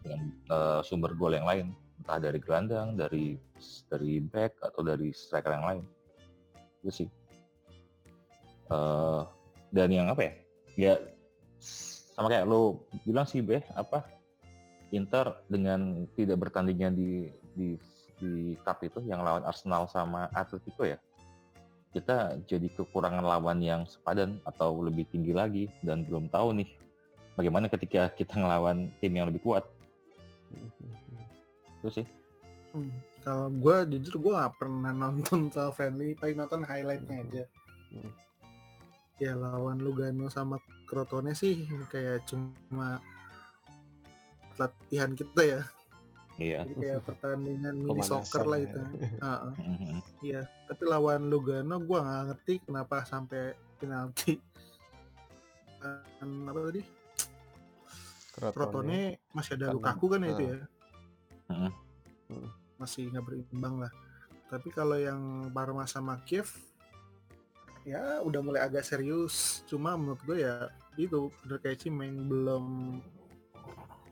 [0.00, 1.66] dengan eh, sumber gol yang lain.
[2.00, 3.36] Entah dari gelandang dari
[3.88, 5.84] dari back atau dari striker yang lain.
[6.80, 7.08] Itu sih.
[8.72, 9.22] Eh,
[9.72, 10.32] dan yang apa ya?
[10.74, 10.94] Ya
[12.14, 14.06] sama kayak lo bilang sih Beh apa
[14.94, 17.68] Inter dengan tidak bertandingnya di di
[18.22, 20.98] di cup itu yang lawan Arsenal sama Atletico ya
[21.94, 26.68] kita jadi kekurangan lawan yang sepadan atau lebih tinggi lagi dan belum tahu nih
[27.38, 29.66] bagaimana ketika kita ngelawan tim yang lebih kuat
[31.82, 32.06] itu sih
[32.74, 32.90] Hmm.
[33.22, 37.44] Kalau gue jujur gue gak pernah nonton soal friendly, paling nonton highlightnya aja.
[37.94, 38.12] Hmm.
[39.22, 43.00] Ya lawan Lugano sama Crotone sih kayak cuma
[44.54, 45.62] latihan kita ya.
[46.34, 48.66] iya Jadi kayak pertandingan mini Pemanasan soccer lah ya.
[48.66, 48.78] itu.
[49.24, 49.96] Heeh, Mhm.
[50.20, 50.42] Iya.
[50.66, 53.42] Tapi lawan Lugano gue nggak ngerti kenapa sampai
[53.78, 54.34] penalti.
[55.78, 56.82] Dan apa tadi?
[58.34, 60.58] Crotone masih ada Kan Lukaku kan ya itu ya.
[61.44, 61.70] Mhm.
[62.74, 63.92] masih nggak berimbang lah.
[64.50, 65.20] Tapi kalau yang
[65.50, 66.50] Parma sama Kiev
[67.84, 69.62] ya udah mulai agak serius.
[69.68, 72.64] Cuma menurut gue ya itu bener kayak Cimeng belum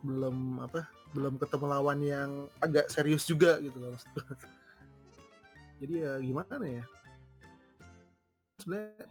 [0.02, 2.30] belum apa belum ketemu lawan yang
[2.60, 3.96] agak serius juga gitu loh.
[5.82, 6.84] Jadi ya gimana ya?
[8.60, 9.10] Sebenarnya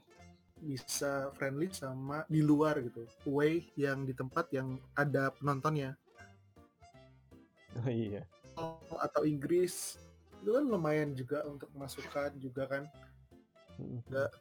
[0.62, 5.98] bisa friendly sama di luar gitu away yang di tempat yang ada penontonnya
[7.82, 8.22] Oh iya.
[9.02, 9.98] atau Inggris
[10.44, 12.84] itu kan lumayan juga untuk masukan juga kan
[13.82, 14.32] Nggak.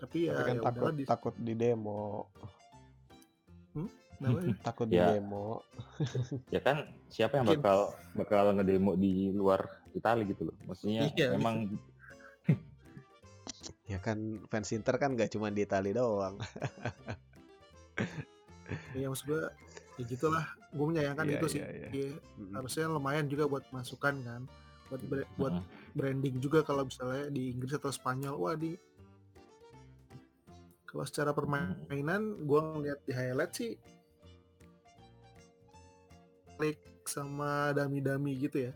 [0.00, 2.32] tapi ya, Tapi kan ya takut di takut di demo,
[4.22, 4.56] namanya.
[4.64, 5.12] takut di Ya.
[5.12, 5.60] demo.
[6.48, 9.60] Ya kan siapa yang bakal bakal ngedemo di luar
[9.92, 10.56] Italia gitu loh.
[10.64, 11.68] Maksudnya Iya, emang
[13.84, 16.38] Ya kan fans Inter kan nggak cuma di Italia doang.
[18.94, 19.42] ya maksud gue
[19.98, 21.88] ya gitulah gue menyayangkan Iya, itu sih iya, iya.
[21.90, 22.10] Iya,
[22.54, 24.42] harusnya lumayan juga buat masukan kan
[24.90, 25.54] buat bre- buat
[25.94, 28.74] branding juga kalau misalnya di Inggris atau Spanyol wah di
[30.84, 33.72] kalau secara permainan gue ngeliat di highlight sih
[36.58, 38.72] klik sama dami-dami gitu ya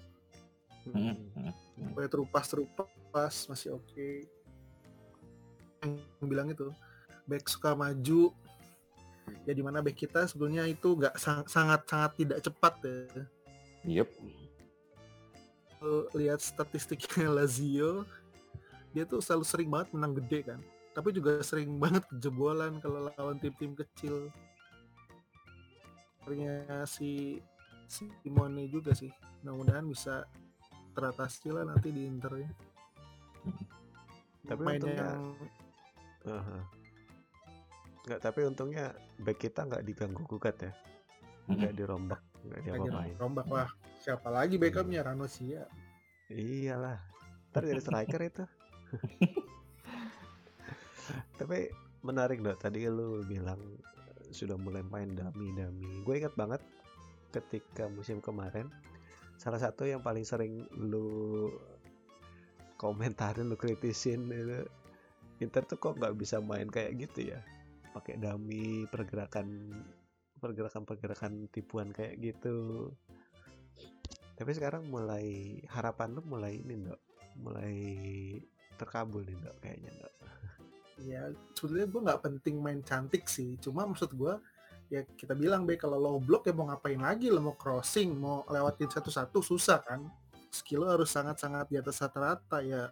[0.84, 1.48] Mm, Mm.
[1.80, 1.92] mm.
[1.96, 4.08] kayak terupas terupas masih oke
[5.80, 6.68] yang bilang itu
[7.24, 8.36] back suka maju
[9.48, 13.24] ya di mana back kita sebetulnya itu nggak sangat sangat tidak cepat ya
[14.04, 14.08] Yep.
[15.84, 18.08] Kalau lihat statistiknya Lazio
[18.96, 20.60] dia tuh selalu sering banget menang gede kan.
[20.96, 24.32] Tapi juga sering banget kejebolan kalau lawan tim-tim kecil.
[26.24, 27.36] Akhirnya si
[27.84, 29.12] Simone juga sih.
[29.44, 30.24] Mudah-mudahan bisa
[30.96, 32.48] teratasi lah nanti di Inter ya
[34.46, 35.24] Tapi mainnya untungnya- yang
[36.24, 36.58] Aha.
[38.04, 38.86] Nggak, tapi untungnya
[39.18, 40.72] back kita nggak diganggu gugat ya,
[41.44, 43.16] nggak dirombak, nggak diapa-apain.
[43.16, 43.68] rombak lah
[44.04, 45.64] siapa lagi backupnya Rano Sia
[46.28, 46.96] Iyalah,
[47.52, 48.44] ntar jadi striker itu.
[51.40, 51.68] Tapi
[52.00, 53.60] menarik dok, tadi lu bilang
[54.32, 56.00] sudah mulai main dami-dami.
[56.00, 56.64] Gue ingat banget
[57.28, 58.72] ketika musim kemarin,
[59.36, 61.52] salah satu yang paling sering lu
[62.80, 64.64] komentarin, lu kritisin itu,
[65.44, 67.40] Inter tuh kok nggak bisa main kayak gitu ya,
[67.92, 69.76] pakai dami, pergerakan
[70.40, 72.88] pergerakan-pergerakan tipuan kayak gitu.
[74.34, 77.00] Tapi sekarang mulai harapan lu mulai ini dok,
[77.38, 77.74] mulai
[78.74, 80.14] terkabul nih dok kayaknya dok.
[81.02, 81.26] ya
[81.58, 83.54] sebetulnya gue nggak penting main cantik sih.
[83.62, 84.34] Cuma maksud gue
[84.90, 87.30] ya kita bilang be kalau low block ya mau ngapain lagi?
[87.30, 90.02] Lo mau crossing mau lewatin satu-satu susah kan?
[90.50, 92.90] Skill lo harus sangat-sangat di atas rata-rata ya.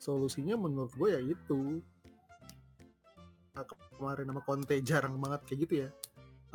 [0.00, 1.80] Solusinya menurut gue ya itu.
[3.52, 3.64] Nah,
[3.96, 5.88] kemarin sama Conte jarang banget kayak gitu ya.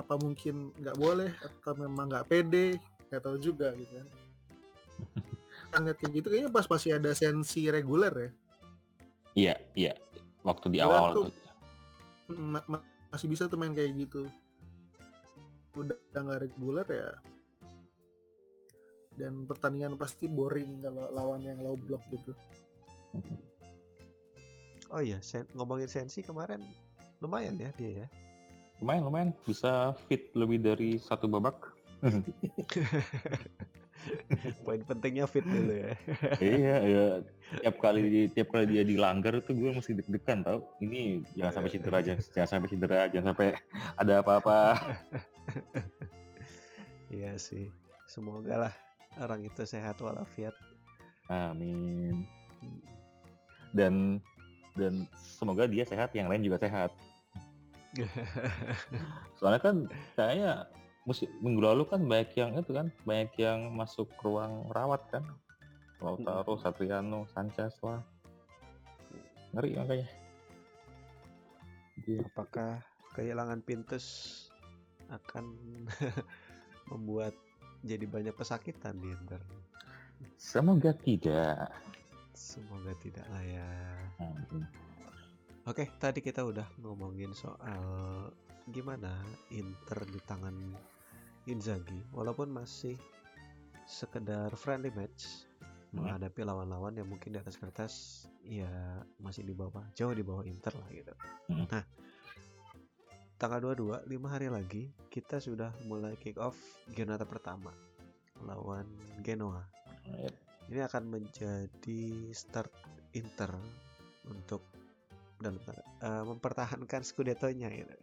[0.01, 4.07] Apa mungkin nggak boleh atau memang nggak pede nggak tahu juga gitu kan
[5.83, 8.31] lihat kayak gitu kayaknya pas masih ada sensi reguler ya
[9.35, 9.93] Iya, iya.
[10.41, 11.35] Waktu di awal tuh- tuh.
[12.31, 12.79] Ma- ma-
[13.11, 14.31] masih bisa tuh main kayak gitu
[15.75, 17.11] udah nggak reguler ya
[19.15, 22.31] dan pertandingan pasti boring kalau lawan yang low block gitu
[24.87, 26.63] Oh iya, sen- ngomongin sensi kemarin
[27.19, 28.07] lumayan ya dia ya.
[28.79, 29.29] Lumayan, lumayan.
[29.43, 31.74] Bisa fit lebih dari satu babak.
[34.61, 35.97] Poin pentingnya fit dulu ya.
[36.37, 37.05] iya, iya.
[37.65, 40.61] Tiap kali tiap kali dia dilanggar itu gue mesti deg-degan tau.
[40.77, 43.47] Ini jangan sampai cedera, jangan, jangan sampai cedera, jangan sampai
[43.97, 44.59] ada apa-apa.
[47.15, 47.69] Iya sih.
[48.09, 48.73] Semoga lah
[49.21, 50.51] orang itu sehat walafiat.
[51.31, 52.25] Amin.
[53.71, 54.19] Dan
[54.75, 56.91] dan semoga dia sehat, yang lain juga sehat.
[59.39, 59.75] Soalnya kan
[60.19, 60.67] kayaknya
[61.05, 65.23] musim minggu lalu kan banyak yang itu kan, banyak yang masuk ruang rawat kan.
[66.01, 68.03] Lautaro, Satriano, Sanchez lah.
[69.55, 70.07] Ngeri makanya.
[72.03, 72.21] Gitu.
[72.35, 72.83] Apakah
[73.15, 74.05] kehilangan Pintus
[75.07, 75.55] akan
[76.91, 77.31] membuat
[77.85, 79.39] jadi banyak pesakitan di Inter?
[80.35, 81.71] Semoga tidak.
[82.35, 83.69] Semoga tidak lah ya.
[85.65, 88.29] Oke, tadi kita udah ngomongin soal
[88.69, 89.13] gimana
[89.53, 90.53] Inter di tangan
[91.45, 92.97] Inzaghi, walaupun masih
[93.85, 95.45] sekedar friendly match
[95.95, 96.03] Hmm.
[96.03, 98.67] menghadapi lawan-lawan yang mungkin di atas kertas ya
[99.15, 101.13] masih di bawah, jauh di bawah Inter lah gitu.
[101.47, 101.63] Hmm.
[101.71, 101.83] Nah,
[103.39, 106.59] tanggal 22, 5 hari lagi kita sudah mulai kick off
[106.91, 107.71] Giornata pertama
[108.43, 108.83] lawan
[109.23, 109.63] Genoa.
[110.03, 110.35] Yep.
[110.75, 112.03] Ini akan menjadi
[112.35, 112.73] start
[113.15, 113.55] Inter
[114.27, 114.67] untuk
[115.39, 117.95] tanda- eh, mempertahankan Scudetto-nya gitu.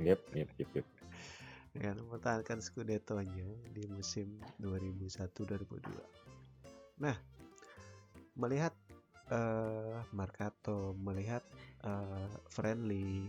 [0.00, 0.86] Yep, yep, yep, yep.
[1.76, 5.92] Dengan mempertahankan Scudetto-nya di musim 2001-2002.
[6.98, 7.12] Nah,
[8.34, 8.72] melihat
[9.26, 11.44] eh Marcato, melihat
[11.82, 13.28] eh, Friendly,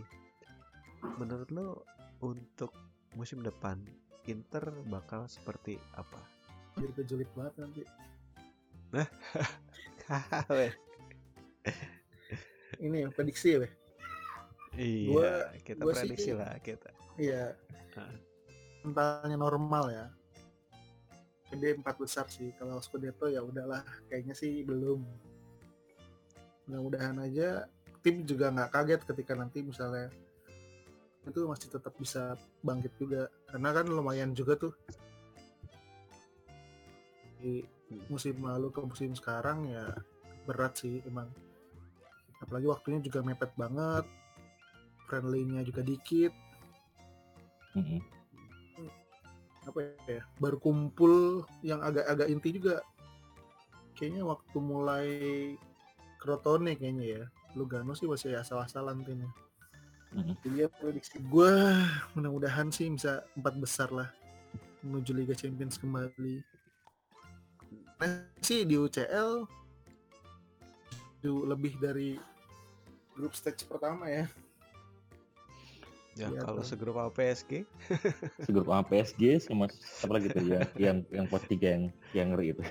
[1.18, 1.84] menurut lo
[2.20, 2.72] untuk
[3.12, 3.82] musim depan
[4.24, 6.20] Inter bakal seperti apa?
[6.76, 7.82] jadi kejulit banget nanti
[10.48, 10.70] Weh.
[12.78, 13.72] ini ya, prediksi ya, Beh?
[14.78, 16.90] Iya, Gua- kita gua sih- prediksi lah kita.
[17.18, 17.58] Iya.
[17.98, 18.14] Hah.
[18.90, 20.06] Mentalnya normal ya.
[21.52, 22.52] Jadi empat besar sih.
[22.56, 25.04] Kalau Scudetto ya udahlah, kayaknya sih belum.
[26.68, 27.64] Mudah-mudahan aja
[28.02, 30.08] tim juga nggak kaget ketika nanti misalnya
[31.28, 34.72] itu masih tetap bisa bangkit juga karena kan lumayan juga tuh
[37.38, 37.62] di
[38.08, 39.92] musim lalu ke musim sekarang ya
[40.48, 41.28] berat sih emang
[42.40, 44.08] apalagi waktunya juga mepet banget
[45.04, 46.32] friendly-nya juga dikit
[47.76, 48.00] Mm-mm.
[49.68, 52.80] Apa ya baru kumpul yang agak-agak inti juga.
[53.94, 55.08] Kayaknya waktu mulai
[56.18, 57.22] Crotone kayaknya ya.
[57.56, 59.30] Lugano sih masih asal-asalan timnya.
[60.08, 60.40] Mm-mm.
[60.40, 61.52] jadi ya prediksi gue
[62.16, 64.08] mudah-mudahan sih bisa empat besar lah
[64.80, 66.40] menuju Liga Champions kembali.
[68.00, 69.44] Nah sih di UCL
[71.18, 72.16] itu lebih dari
[73.12, 74.24] grup stage pertama ya
[76.18, 76.66] Ya Iya, kalau tuh.
[76.66, 77.52] segrup sama PSG,
[78.44, 82.52] Segrup sama PSG sama apa lagi tuh yang yang yang pot tiga yang yang ngeri
[82.52, 82.62] itu.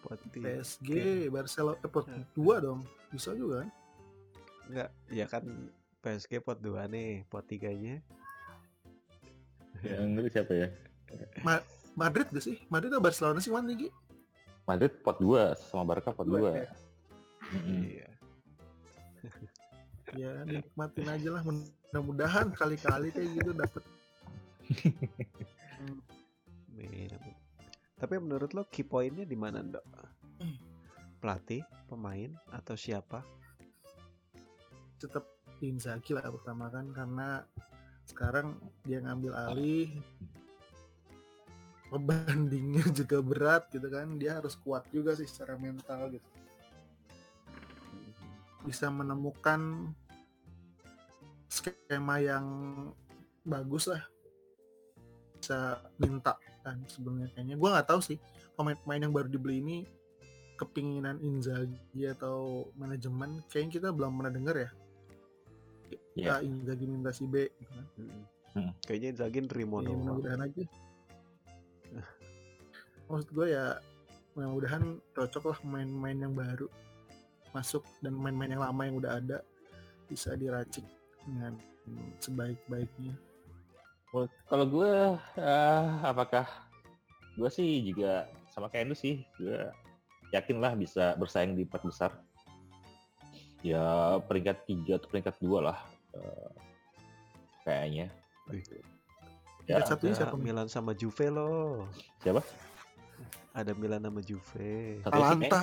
[0.00, 0.16] pot.
[0.26, 0.90] PSG
[1.28, 2.24] Barcelona eh, pot Hmm.
[2.32, 3.70] dua dong bisa juga kan
[4.62, 5.42] Enggak, ya kan
[6.00, 7.98] PSG pot 2 nih, pot tiganya.
[9.80, 10.68] Yang ngeri siapa ya?
[11.92, 13.88] Madrid gak sih Madrid atau Barcelona sih mana nih Gi?
[14.64, 16.56] Madrid pot 2 sama Barca pot Dua, 2.
[16.56, 16.70] ya.
[17.52, 18.08] Iya.
[20.12, 21.42] ya dinikmatin aja lah
[21.92, 23.84] mudah-mudahan kali-kali kayak gitu dapet
[26.82, 27.12] amin.
[28.00, 29.86] Tapi menurut lo key pointnya di mana, Dok?
[30.42, 30.56] Hmm.
[31.22, 33.22] Pelatih, pemain, atau siapa?
[35.02, 35.26] tetap
[35.58, 37.42] Inzaghi lah pertama kan karena
[38.06, 39.90] sekarang dia ngambil alih
[41.90, 46.30] pembandingnya juga berat gitu kan dia harus kuat juga sih secara mental gitu
[48.62, 49.90] bisa menemukan
[51.62, 52.46] skema yang
[53.46, 54.02] bagus lah
[55.38, 58.18] bisa minta kan sebenarnya kayaknya gue nggak tahu sih
[58.54, 59.76] pemain-pemain yang baru dibeli ini
[60.58, 64.70] kepinginan Inzaghi atau manajemen kayaknya kita belum pernah dengar ya
[66.12, 66.40] Iya.
[66.40, 67.86] ya Inzaghi minta si B gitu kan.
[68.52, 68.72] Mm-mm.
[68.84, 70.62] Kayaknya Inzaghi nerimo Ya, mudah-mudahan aja
[73.12, 73.76] maksud gue ya
[74.32, 76.64] mudah-mudahan cocok lah main-main yang baru
[77.52, 79.38] masuk dan main-main yang lama yang udah ada
[80.08, 80.88] bisa diracik
[81.26, 81.52] dengan
[82.18, 83.14] sebaik-baiknya
[84.08, 84.92] Kalau- Kalau gue,
[85.40, 86.44] eh, apakah
[87.32, 89.56] gue sih juga sama kayak lu sih, gue
[90.30, 92.12] yakin lah bisa bersaing di empat besar.
[93.64, 93.80] Ya
[94.20, 95.78] peringkat tiga atau peringkat dua lah,
[96.12, 96.50] eh,
[97.64, 98.12] kayaknya.
[98.52, 98.60] Wih.
[99.64, 100.36] Ya, Peringkat satunya siapa?
[100.36, 101.88] Milan sama Juve loh.
[102.20, 102.44] siapa?
[103.54, 105.00] Ada Milan sama Juve.
[105.00, 105.60] Satu sih Atalanta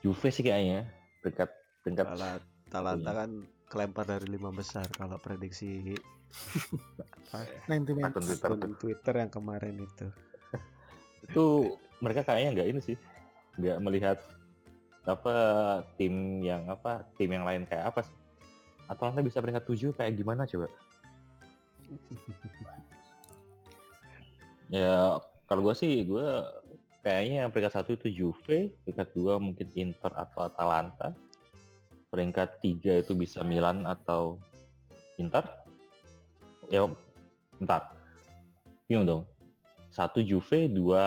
[0.00, 0.88] Juve sih kayaknya
[1.20, 1.48] peringkat
[1.80, 3.30] peringkat Tala- Talanta kan
[3.74, 5.98] kelempar dari lima besar kalau prediksi
[7.34, 10.06] apa, 90 akun Twitter Twitter yang kemarin itu.
[11.26, 11.44] itu
[11.98, 12.96] mereka kayaknya nggak ini sih,
[13.58, 14.18] nggak melihat
[15.04, 15.36] apa
[15.98, 18.14] tim yang apa tim yang lain kayak apa sih?
[18.86, 20.70] Atalanta bisa peringkat tujuh kayak gimana coba?
[24.70, 25.18] Ya
[25.50, 26.28] kalau gue sih gue
[27.04, 31.12] kayaknya yang peringkat satu itu Juve, peringkat dua mungkin Inter atau Atalanta,
[32.14, 34.38] peringkat tiga itu bisa Milan atau
[35.18, 35.42] Inter.
[36.70, 36.86] Ya,
[37.58, 37.90] bentar,
[38.86, 39.22] bingung dong.
[39.90, 41.02] Satu Juve, dua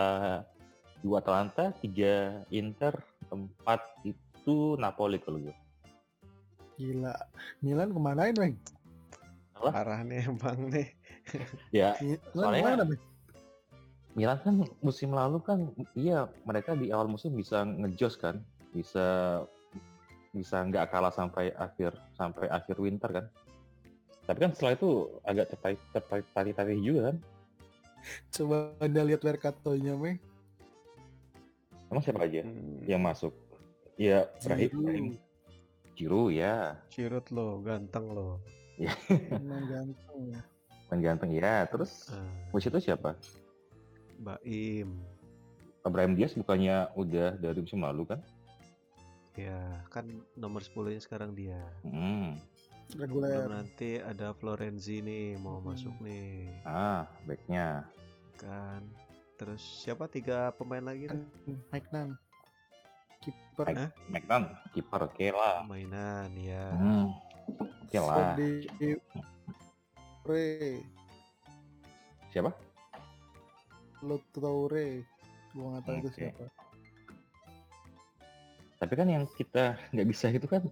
[1.00, 2.92] dua Atalanta, tiga Inter,
[3.32, 5.56] empat itu Napoli kalau gue.
[6.78, 7.10] gila
[7.58, 8.54] Milan kemanain Bang?
[9.58, 9.68] Apa?
[9.74, 10.88] Parah nih emang nih.
[11.74, 13.00] Ya Milan Soalnya- ke mana Bang?
[14.14, 15.58] Milan kan musim lalu kan
[15.98, 18.38] iya mereka di awal musim bisa ngejos kan
[18.70, 19.42] bisa
[20.32, 23.26] bisa nggak kalah sampai akhir sampai akhir winter kan.
[24.28, 24.90] Tapi kan setelah itu
[25.24, 27.16] agak tertarik tertarik tarik tarik juga kan.
[28.32, 30.20] Coba anda lihat Mercato-nya Bang
[31.88, 33.32] emang siapa aja Hmm, yang masuk.
[33.98, 34.68] Ya Brahim.
[34.70, 34.84] Giroud.
[34.84, 35.06] Brahim
[35.98, 36.54] Giroud ya.
[36.92, 38.38] Giroud lo, ganteng lo.
[38.78, 40.40] Emang ganteng ya.
[40.88, 41.66] yang ganteng ya.
[41.66, 42.12] Terus
[42.54, 43.18] musim itu siapa?
[44.22, 45.02] Baim.
[45.88, 48.20] Brahim Diaz bukannya udah dari musim lalu kan
[49.38, 50.02] Ya, kan
[50.34, 51.62] nomor 10-nya sekarang dia.
[51.82, 52.34] hmm.
[52.96, 55.70] reguler Belum nanti ada Florenzi nih mau Hmm.
[55.70, 57.84] masuk nih ah backnya
[58.34, 58.80] kan.
[59.36, 61.22] Terus siapa tiga pemain lagi tuh?
[61.68, 62.16] Mike Nan
[63.20, 63.90] kiper Hah?
[64.06, 66.70] McNan kiper oke lah Mainan ya.
[66.72, 67.06] hmm.
[67.84, 68.96] oke lah Fede
[70.24, 70.78] Re
[72.28, 72.50] siapa
[74.00, 75.02] Lo Toure
[75.50, 76.16] gua nggak tahu itu Oke.
[76.16, 76.44] siapa
[78.78, 80.62] Tapi kan yang kita nggak bisa itu kan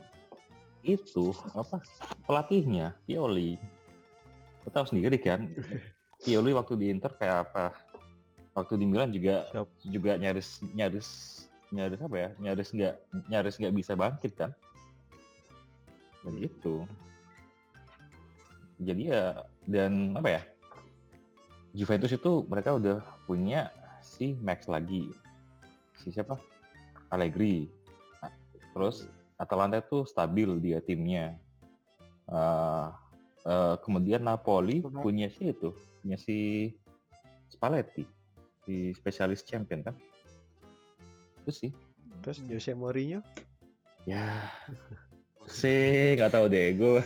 [0.86, 1.82] itu apa
[2.30, 3.58] pelatihnya Pioli.
[4.62, 5.50] Lo tahu sendiri kan
[6.24, 7.74] Pioli waktu di Inter kayak apa?
[8.54, 9.68] Waktu di Milan juga Siap.
[9.90, 11.08] juga nyaris nyaris
[11.74, 12.28] nyaris apa ya?
[12.38, 12.94] Nyaris nggak
[13.26, 14.50] nyaris nggak bisa bangkit kan?
[16.22, 16.86] Begitu.
[18.78, 20.42] Jadi ya dan apa ya?
[21.76, 23.68] Juventus itu mereka udah punya
[24.00, 25.10] si Max lagi.
[26.00, 26.38] Si siapa?
[27.12, 27.75] Allegri.
[28.76, 29.08] Terus
[29.40, 31.32] Atalanta itu stabil dia timnya.
[32.28, 32.86] Eh,
[33.48, 35.00] eh, kemudian Napoli Benar.
[35.00, 35.72] punya si itu,
[36.04, 36.36] punya si
[37.48, 38.04] Spalletti,
[38.68, 39.96] si spesialis champion kan.
[41.40, 41.70] Itu sih.
[42.20, 43.22] Terus Jose Mourinho
[44.06, 44.46] Ya,
[45.50, 47.02] sih nggak tahu deh gue.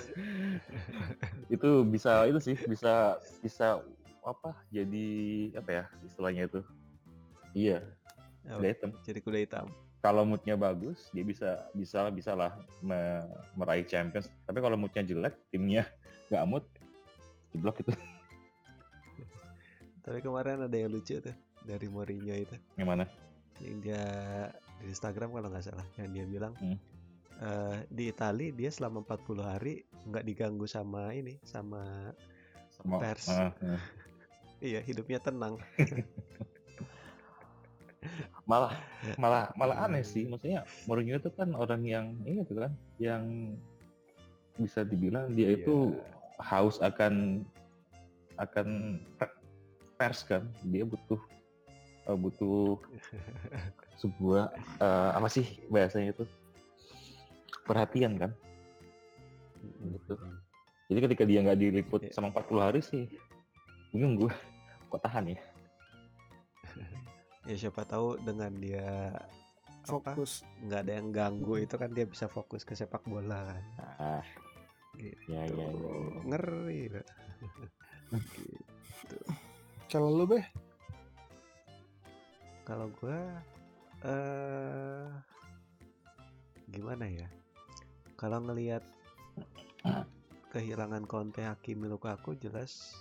[1.49, 3.81] itu bisa itu sih bisa bisa
[4.21, 5.09] apa jadi
[5.57, 6.61] apa ya istilahnya itu.
[7.55, 7.79] Iya,
[8.53, 8.91] Oh, udah hitam.
[9.05, 9.67] jadi kuda hitam.
[10.01, 14.33] Kalau moodnya bagus, dia bisa bisa bisa lah me- meraih champions.
[14.49, 15.85] Tapi kalau moodnya jelek, timnya
[16.33, 16.65] nggak mood,
[17.53, 17.93] jeblok itu.
[20.01, 21.37] Tapi kemarin ada yang lucu tuh
[21.69, 22.57] dari Mourinho itu.
[22.81, 23.05] Yang mana?
[23.61, 24.05] Yang dia
[24.81, 26.81] di Instagram kalau nggak salah, yang dia bilang Hmm.
[27.41, 32.09] eh, di Itali dia selama 40 hari nggak diganggu sama ini, sama
[32.73, 33.29] Sama, Pers.
[33.29, 33.81] Ah, ah.
[34.65, 35.61] iya hidupnya tenang.
[38.51, 38.75] malah.
[39.15, 40.27] Malah malah aneh sih.
[40.27, 43.55] maksudnya Mourinho itu kan orang yang ini tuh kan yang
[44.59, 45.63] bisa dibilang dia Iya.
[45.63, 45.95] itu
[46.43, 47.47] haus akan
[48.37, 48.67] akan
[49.15, 49.39] pe-
[49.95, 50.43] pers kan.
[50.67, 51.21] Dia butuh
[52.11, 52.75] eh, butuh
[54.03, 54.51] sebuah
[54.83, 56.25] eh, apa sih bahasanya itu?
[57.63, 58.33] Perhatian kan?
[59.61, 60.15] Gitu.
[60.89, 62.17] jadi ketika dia nggak diliput Iya.
[62.17, 63.05] sama 40 hari sih
[63.93, 64.33] bingung gue
[64.89, 65.39] kok tahan ya
[67.49, 69.17] Ya siapa tahu dengan dia
[69.85, 73.63] fokus nggak ada yang ganggu itu kan dia bisa fokus ke sepak bola kan.
[74.01, 74.25] ah
[75.01, 75.33] Gitu.
[75.33, 76.21] ya ya, ya, ya.
[76.29, 76.81] Ngeri.
[76.93, 77.07] Pak.
[79.89, 80.45] kalau lu beh
[82.69, 83.19] Kalau gua
[84.05, 85.09] eh
[86.71, 87.27] gimana ya?
[88.15, 88.85] Kalau ngelihat
[90.53, 92.95] kehilangan Conte Hakimi Lukaku jelas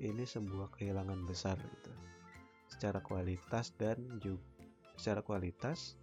[0.00, 1.92] ini sebuah kehilangan besar gitu.
[2.74, 4.42] Secara kualitas dan juga
[4.98, 5.98] secara kualitas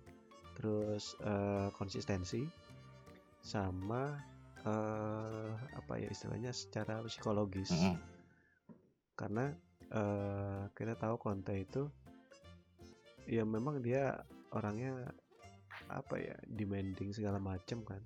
[0.55, 2.43] terus eh, konsistensi
[3.41, 4.13] sama
[4.61, 7.97] eh apa ya istilahnya secara psikologis Mm-mm.
[9.17, 9.49] karena
[9.89, 11.89] eh, kita tahu Conte itu
[13.25, 14.21] ya memang dia
[14.53, 15.09] orangnya
[15.89, 18.05] apa ya demanding segala macem kan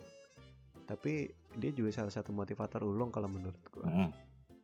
[0.87, 1.27] tapi
[1.59, 4.09] dia juga salah satu motivator ulung kalau menurut gua Mm-mm.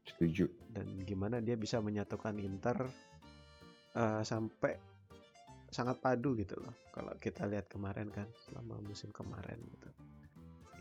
[0.08, 2.88] setuju dan gimana dia bisa menyatukan Inter
[3.96, 4.74] eh, sampai
[5.72, 9.90] sangat padu gitu loh kalau kita lihat kemarin kan selama musim kemarin gitu.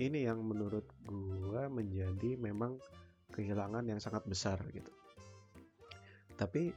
[0.00, 2.80] Ini yang menurut gua menjadi memang
[3.30, 4.90] kehilangan yang sangat besar gitu.
[6.34, 6.74] Tapi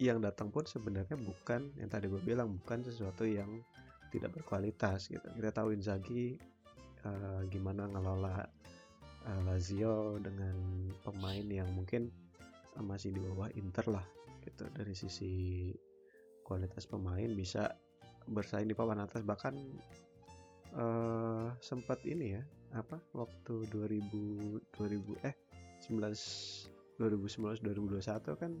[0.00, 3.48] yang datang pun sebenarnya bukan yang tadi gue bilang bukan sesuatu yang
[4.08, 5.24] tidak berkualitas gitu.
[5.24, 6.36] Kita tahu Inzaghi
[7.04, 8.44] eh, gimana ngelola
[9.26, 12.08] eh, Lazio dengan pemain yang mungkin
[12.80, 14.06] masih di bawah Inter lah
[14.50, 15.32] gitu dari sisi
[16.42, 17.70] kualitas pemain bisa
[18.26, 19.54] bersaing di papan atas bahkan
[20.70, 22.42] eh sempat ini ya
[22.78, 25.34] apa waktu 2000 2000 eh
[25.90, 28.52] 19 2019 2021 kan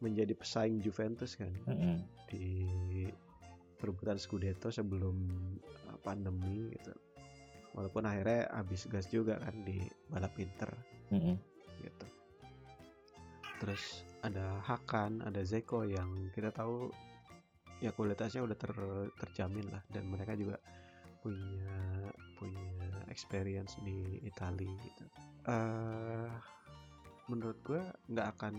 [0.00, 1.98] menjadi pesaing Juventus kan Mm-mm.
[2.30, 2.62] di
[3.80, 5.16] perebutan Scudetto sebelum
[5.90, 6.94] eh, pandemi gitu
[7.74, 10.70] walaupun akhirnya habis gas juga kan di balap Inter
[11.14, 11.36] Mm-mm.
[11.82, 12.06] gitu.
[13.62, 16.92] Terus ada Hakan, ada Zeko yang kita tahu
[17.80, 20.60] ya kualitasnya udah ter- terjamin lah dan mereka juga
[21.24, 22.68] punya punya
[23.08, 25.04] experience di Italia gitu.
[25.48, 26.28] eh
[27.28, 28.54] menurut gue nggak akan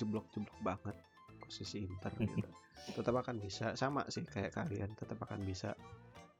[0.00, 0.96] jeblok-jeblok banget
[1.38, 2.48] posisi Inter gitu.
[2.96, 5.74] Tetap akan bisa sama sih kayak kalian, tetap akan bisa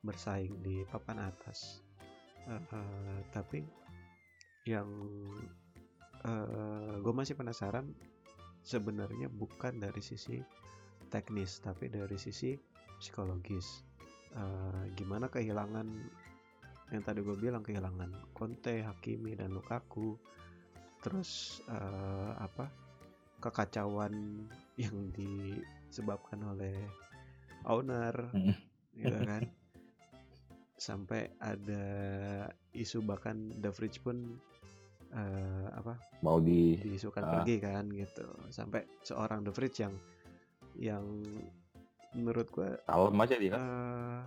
[0.01, 1.83] bersaing di papan atas.
[2.47, 3.61] Eh, eh, tapi
[4.67, 4.89] yang
[7.07, 7.87] gue masih penasaran
[8.67, 10.43] sebenarnya bukan dari sisi
[11.07, 12.59] teknis tapi dari sisi
[12.99, 13.87] psikologis.
[14.35, 15.87] Eh, gimana kehilangan
[16.91, 20.19] yang tadi gue bilang kehilangan Conte, Hakimi dan Lukaku.
[20.99, 22.67] Terus eh, apa
[23.39, 24.43] kekacauan
[24.75, 26.75] yang disebabkan oleh
[27.71, 28.35] owner
[28.99, 29.47] gitu kan?
[30.77, 31.87] Sampai ada
[32.77, 34.37] isu bahkan The Fridge pun
[35.13, 37.31] eh, apa mau di diisukan Ah.
[37.39, 38.27] pergi kan gitu.
[38.49, 39.95] Sampai seorang The Fridge yang
[40.77, 41.05] yang
[42.13, 44.21] menurut gue kalem aja dia eh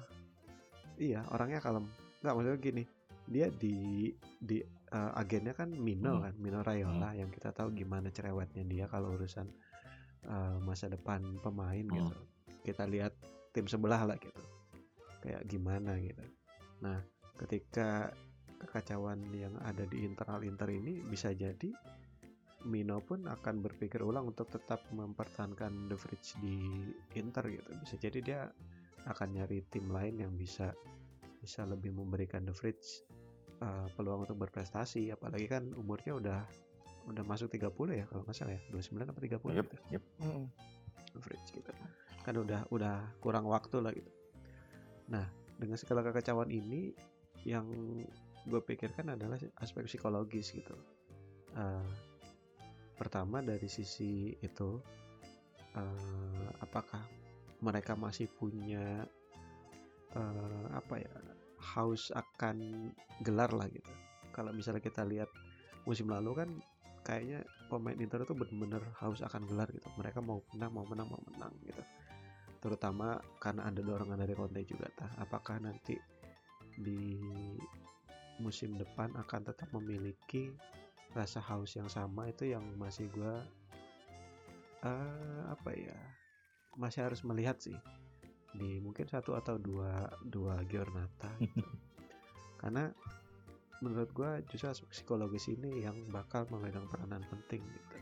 [1.00, 1.86] iya orangnya kalem.
[2.22, 2.84] Nggak maksudnya gini
[3.30, 4.10] dia di
[4.42, 4.58] di
[4.90, 6.24] uh, agennya kan Mino Hmm.
[6.26, 9.46] kan Mino Raiola yang kita tahu gimana cerewetnya dia kalau urusan
[10.26, 11.96] uh, masa depan pemain Hmm.
[11.96, 12.16] gitu.
[12.66, 13.14] Kita lihat
[13.54, 14.42] tim sebelah lah gitu.
[15.22, 16.24] Kayak gimana gitu.
[16.82, 17.00] Nah
[17.38, 18.12] ketika
[18.60, 21.72] kekacauan yang ada di internal Inter ini bisa jadi
[22.68, 26.60] Mino pun akan berpikir ulang untuk tetap mempertahankan The Fridge di
[27.16, 27.72] Inter gitu.
[27.80, 28.42] Bisa jadi dia
[29.08, 30.76] akan nyari tim lain yang bisa
[31.40, 33.08] bisa lebih memberikan The Fridge
[33.64, 35.08] uh, peluang untuk berprestasi.
[35.08, 36.40] Apalagi kan umurnya udah
[37.08, 38.62] udah masuk 30 ya kalau nggak salah ya.
[38.76, 39.76] 29 atau 30 Yep, gitu.
[39.96, 40.04] yep.
[40.20, 40.46] Mm-mm.
[41.16, 41.72] The Fridge gitu.
[42.28, 44.12] Kan udah udah kurang waktu lah gitu.
[45.08, 45.24] Nah
[45.56, 46.92] dengan segala kekacauan ini
[47.48, 47.72] yang
[48.48, 50.76] gue pikirkan adalah aspek psikologis gitu.
[51.58, 51.90] Uh,
[52.96, 54.80] pertama dari sisi itu
[55.76, 57.02] uh, apakah
[57.60, 59.04] mereka masih punya
[60.16, 61.14] uh, apa ya
[61.76, 62.90] haus akan
[63.24, 63.92] gelar lah gitu.
[64.32, 65.28] Kalau misalnya kita lihat
[65.84, 66.50] musim lalu kan
[67.04, 69.88] kayaknya pemain Inter itu benar-benar haus akan gelar gitu.
[70.00, 71.84] Mereka mau menang mau menang mau menang gitu.
[72.60, 75.12] Terutama karena ada dorongan dari Conte juga tah.
[75.20, 75.96] Apakah nanti
[76.80, 77.20] di
[78.40, 80.52] musim depan akan tetap memiliki
[81.14, 83.44] rasa haus yang sama itu yang masih gua
[84.86, 86.00] eh, apa ya
[86.80, 87.76] masih harus melihat sih
[88.56, 91.62] di mungkin satu atau dua dua giornata gitu.
[92.62, 92.90] karena
[93.84, 97.98] menurut gua justru aspek psikologis ini yang bakal memegang peranan penting gitu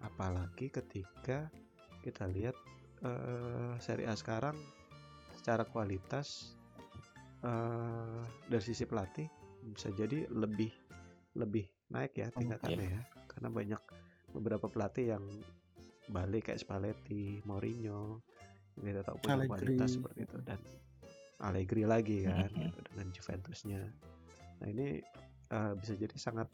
[0.00, 1.52] apalagi ketika
[2.00, 2.56] kita lihat
[3.04, 4.56] eh, Serie A sekarang
[5.36, 6.56] secara kualitas
[7.44, 10.72] eh, dari sisi pelatih bisa jadi lebih
[11.36, 13.02] lebih naik ya tingkatannya ya.
[13.28, 13.82] Karena banyak
[14.34, 15.24] beberapa pelatih yang
[16.10, 18.18] balik kayak Spalletti, Mourinho
[18.78, 19.50] yang kita tahu punya Allegri.
[19.50, 20.38] kualitas seperti itu.
[20.42, 20.58] Dan
[21.40, 23.82] Allegri lagi kan gitu, dengan Juventusnya.
[24.60, 24.98] Nah ini
[25.50, 26.48] eh, bisa jadi sangat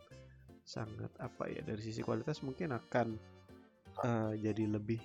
[0.66, 3.14] sangat apa ya dari sisi kualitas mungkin akan
[4.02, 5.00] eh, jadi lebih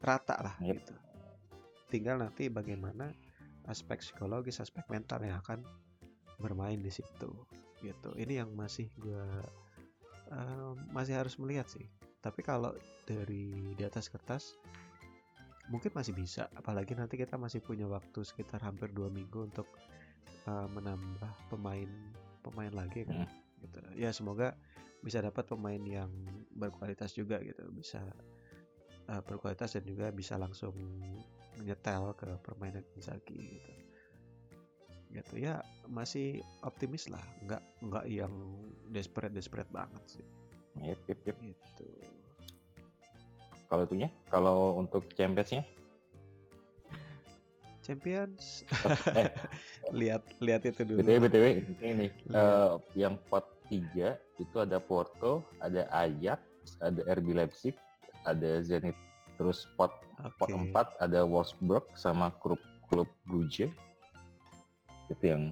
[0.00, 0.76] rata lah Yep.
[0.80, 0.94] gitu.
[1.92, 3.12] Tinggal nanti bagaimana
[3.64, 5.64] aspek psikologis aspek mental yang akan
[6.38, 7.30] bermain di situ
[7.84, 8.10] gitu.
[8.16, 9.26] Ini yang masih gua
[10.32, 11.84] eh, masih harus melihat sih.
[12.24, 12.72] Tapi kalau
[13.04, 14.56] dari di atas kertas
[15.68, 16.48] mungkin masih bisa.
[16.56, 19.68] Apalagi nanti kita masih punya waktu sekitar hampir dua minggu untuk
[20.48, 21.88] eh, menambah pemain
[22.40, 23.28] pemain lagi kan
[23.60, 23.80] gitu.
[23.96, 24.56] Ya semoga
[25.04, 26.08] bisa dapat pemain yang
[26.56, 27.68] berkualitas juga gitu.
[27.76, 28.00] Bisa
[29.12, 30.72] eh, berkualitas dan juga bisa langsung
[31.60, 33.83] menyetel ke permainan Inzaghi gitu
[35.14, 35.38] gitu.
[35.38, 37.22] Ya masih optimis lah.
[37.46, 38.34] Nggak nggak yang
[38.90, 40.26] desperate desperate banget sih.
[40.82, 41.36] Yep, yep, yep.
[41.38, 41.86] gitu.
[43.70, 45.64] Kalau itunya, kalau untuk Champions-nya,
[47.84, 48.64] Champions?
[49.20, 49.28] Eh,
[49.92, 51.04] lihat lihat itu dulu.
[51.04, 51.44] Btw btw
[51.84, 56.40] ini eh, yang pot 3 itu ada Porto, ada Ajax,
[56.80, 57.76] ada RB Leipzig,
[58.24, 58.96] ada Zenit.
[59.36, 59.92] Terus pot
[60.40, 60.72] pot Oke.
[60.72, 62.58] 4 ada Wolfsburg sama klub
[62.88, 63.68] klub Brugge.
[65.10, 65.42] Itu yang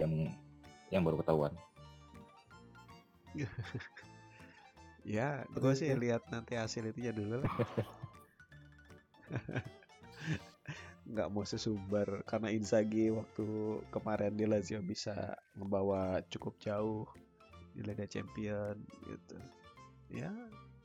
[0.00, 0.12] yang
[0.92, 1.52] yang baru ketahuan.
[5.02, 7.50] ya gue sih lihat nanti hasil itunya dulu lah
[11.12, 17.02] nggak mau sesubar karena Inzaghi waktu kemarin di Lazio bisa membawa cukup jauh
[17.74, 18.78] di Liga Champion
[19.10, 19.36] gitu
[20.14, 20.30] ya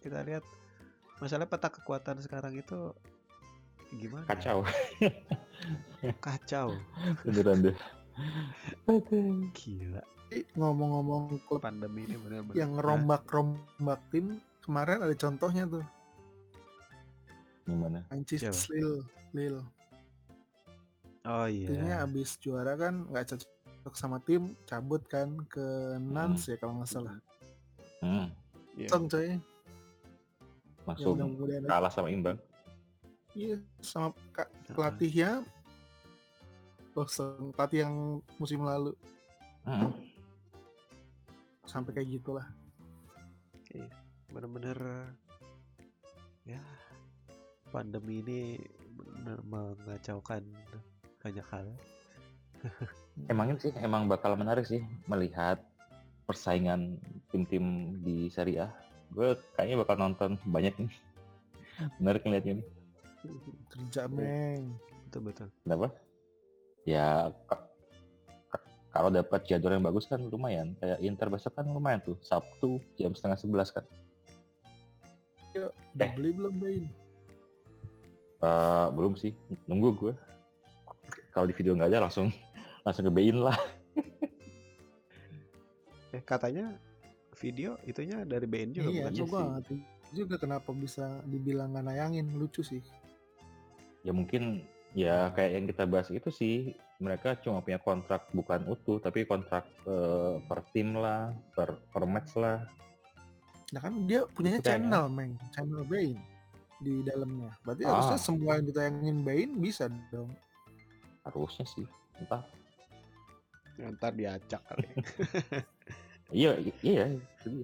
[0.01, 0.41] kita lihat
[1.21, 2.93] masalah peta kekuatan sekarang itu
[3.95, 4.27] gimana?
[4.27, 4.67] Kacau.
[6.19, 6.75] kacau
[7.23, 7.77] Beneran deh.
[9.53, 10.01] Gila.
[10.59, 15.85] Ngomong-ngomong klub pandemi ini benar-benar yang rombak-rombak tim kemarin ada contohnya tuh.
[17.63, 18.03] Gimana?
[18.11, 18.51] Manchester?
[18.75, 19.01] Lille
[19.31, 19.63] Lille.
[21.27, 21.67] Oh iya.
[21.71, 26.91] Timnya abis juara kan nggak cocok sama tim cabut kan ke Nantes ya kalau nggak
[26.91, 27.15] salah.
[28.03, 28.27] Hmm,
[28.77, 28.89] Iya.
[28.93, 29.41] Song coy.
[30.85, 31.67] Langsung aja.
[31.67, 32.39] kalah sama imbang.
[33.37, 34.17] iya sama
[34.73, 35.45] pelatihnya
[36.97, 37.95] Boston pelatih yang
[38.41, 38.97] musim lalu
[39.67, 39.91] Hmm.
[41.67, 42.47] sampai kayak gitulah
[44.31, 44.79] bener-bener
[46.47, 46.63] ya
[47.67, 48.39] pandemi ini
[48.95, 50.43] benar mengacaukan
[51.19, 51.67] banyak hal
[53.31, 55.61] Emang ini sih emang bakal menarik sih melihat
[56.25, 56.97] persaingan
[57.29, 58.67] tim-tim di Serie A.
[59.13, 60.91] Gue kayaknya bakal nonton banyak nih.
[62.01, 62.67] Menarik ngeliatnya nih.
[63.67, 65.91] kerja meng betul betul Kenapa?
[66.87, 67.67] Ya ka-
[68.47, 70.71] ka- kalau dapat jadwal yang bagus kan lumayan.
[70.79, 72.15] Kayak Inter besok kan lumayan tuh.
[72.23, 73.83] Sabtu jam setengah sebelas kan.
[75.57, 76.13] udah Eh.
[76.13, 76.85] beli belum Bain
[78.37, 79.33] Eh, belum sih.
[79.65, 80.13] Nunggu gue.
[81.33, 82.29] Kalau di video nggak ada langsung
[82.85, 83.57] langsung ke Bein lah.
[86.07, 86.71] Eh, katanya
[87.35, 89.11] video itunya dari BN juga iya, bukan?
[89.11, 89.79] Iya gua sih.
[90.15, 92.79] juga kenapa bisa dibilang nggak nayangin lucu sih.
[94.07, 94.63] Ya mungkin
[94.97, 99.69] ya kayak yang kita bahas itu sih mereka cuma punya kontrak bukan utuh tapi kontrak
[99.85, 102.65] eh, per tim lah, per per match lah.
[103.69, 104.89] Nah kan dia punyanya Itu kayaknya.
[104.89, 106.17] channel, Meng, channel Bain
[106.81, 107.51] di dalamnya.
[107.61, 107.89] Berarti Ah.
[107.93, 110.33] harusnya semua yang ditayangin Bain bisa dong.
[111.21, 111.85] Harusnya sih.
[112.17, 112.41] Entah.
[113.77, 114.87] Ya, Ntar diacak kali.
[116.27, 117.63] Iya, iya, dia.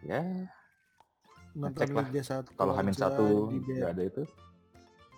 [0.00, 0.20] Ya,
[1.52, 2.06] Nonton Ngecek lah.
[2.08, 4.22] Liga 1 kalau Hamin satu nggak ada itu,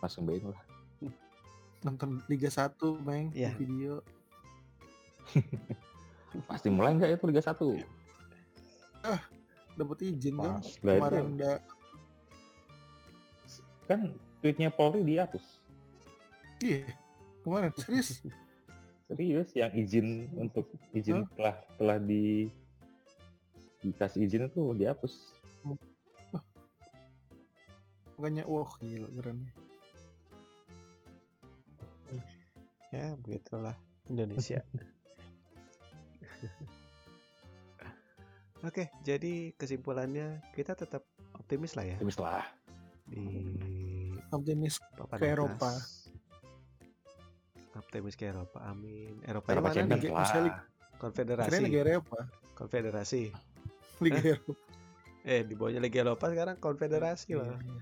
[0.00, 0.60] langsung Bein lah.
[1.80, 3.56] nonton Liga 1, Meng, Iya.
[3.56, 4.04] di video.
[6.50, 7.56] Pasti mulai nggak itu Liga 1?
[9.80, 10.60] Dapat izin kan.
[10.60, 11.56] Itu Kemarin udah
[13.88, 14.00] kan
[14.38, 15.42] tweetnya Polri dihapus.
[16.60, 16.84] iya.
[17.40, 18.20] Kemarin serius.
[19.10, 22.46] Serius, yang izin untuk izin telah telah di
[23.82, 25.34] dikasih izin itu dihapus.
[28.14, 29.50] Makanya wah gila keren.
[32.90, 33.74] Ya begitulah
[34.06, 34.60] Indonesia.
[38.60, 41.00] Oke, jadi kesimpulannya kita tetap
[41.32, 42.44] optimis lah ya Optimis lah.
[43.08, 43.24] di
[44.30, 45.32] Optimis papan Ke atas.
[45.32, 45.70] Eropa.
[47.72, 49.16] Optimis ke Eropa, amin.
[49.24, 50.12] Eropa, Eropa mana Champions nih?
[50.12, 50.60] Lah.
[51.00, 51.62] Konfederasi.
[51.64, 52.18] Liga Eropa.
[52.52, 53.22] Konfederasi.
[54.04, 54.20] Liga?
[54.36, 54.52] Eropa.
[55.20, 57.56] Eh, di bawahnya Liga Eropa sekarang konfederasi Iya, loh.
[57.56, 57.80] iya.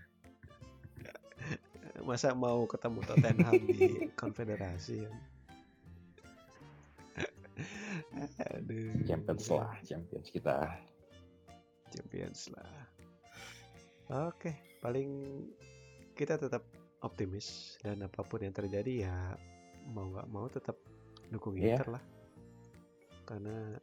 [2.09, 5.05] Masa mau ketemu Tottenham di konfederasi?
[8.57, 9.05] Aduh.
[9.05, 10.73] Champions lah, Champions kita.
[11.93, 12.73] Champions lah.
[14.33, 15.45] Oke, paling
[16.17, 16.65] kita tetap
[17.05, 19.17] optimis dan apa pun yang terjadi ya
[19.93, 20.81] mau nggak mau tetap
[21.29, 21.77] dukung Iya.
[21.77, 22.05] Inter lah.
[23.29, 23.77] Karena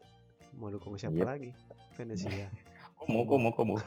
[0.58, 1.30] mau dukung siapa Yep.
[1.30, 1.52] lagi?
[1.94, 2.50] Venezia.
[2.98, 3.78] Komo, komo, komo.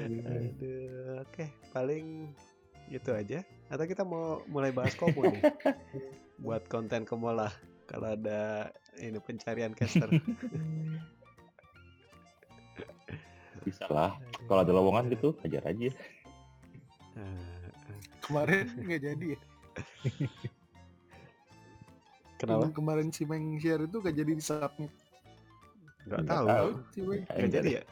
[0.00, 2.32] Aduh, oke, paling
[2.88, 3.44] itu aja.
[3.68, 5.42] Atau kita mau mulai bahas komo nih,
[6.44, 7.52] buat konten kemola.
[7.84, 10.08] Kalau ada ini pencarian caster.
[13.62, 14.18] Bisa lah.
[14.48, 15.86] Kalau ada lowongan gitu, ajar aja.
[15.86, 15.92] Eh,
[17.14, 19.40] eh, Kemarin nggak jadi ya.
[22.42, 22.66] Kenapa?
[22.66, 24.90] Yang kemarin si Meng share itu gak jadi di submit.
[26.10, 26.46] Nggak Nggak tahu.
[26.50, 26.68] tahu.
[26.90, 27.22] Si Meng.
[27.54, 27.82] Jadi ya?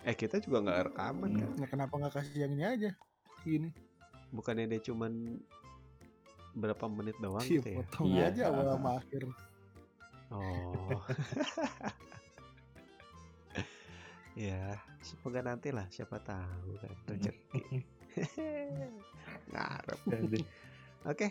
[0.00, 1.50] Eh kita juga nggak rekaman kan?
[1.60, 2.90] Nah, kenapa nggak kasih yang ini aja?
[3.44, 3.68] Gini.
[4.32, 5.38] Bukannya dia cuman
[6.50, 7.76] berapa menit doang Iya, gitu ya?
[7.78, 8.22] potong Iya.
[8.32, 9.22] aja awal sama akhir.
[10.30, 10.98] Oh.
[14.48, 17.62] ya, semoga nanti lah siapa tahu kan rezeki.
[19.52, 19.98] Ngarep.
[21.06, 21.28] Oke.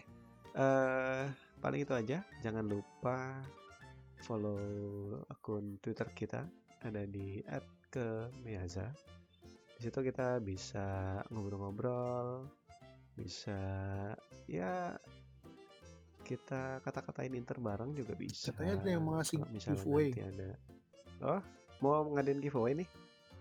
[0.50, 1.26] eh
[1.62, 2.18] paling itu aja.
[2.44, 3.40] Jangan lupa
[4.20, 4.60] follow
[5.32, 6.44] akun Twitter kita
[6.84, 7.40] ada di
[7.92, 8.88] @kemeaza.
[9.80, 12.44] Di situ kita bisa ngobrol-ngobrol,
[13.16, 13.58] bisa
[14.46, 14.94] ya
[16.24, 18.54] kita kata-katain Inter bareng juga bisa.
[18.54, 20.14] Katanya ada yang mau ngasih giveaway.
[20.14, 20.50] nanti ada.
[21.20, 21.42] Oh,
[21.82, 22.90] mau ngadain giveaway nih?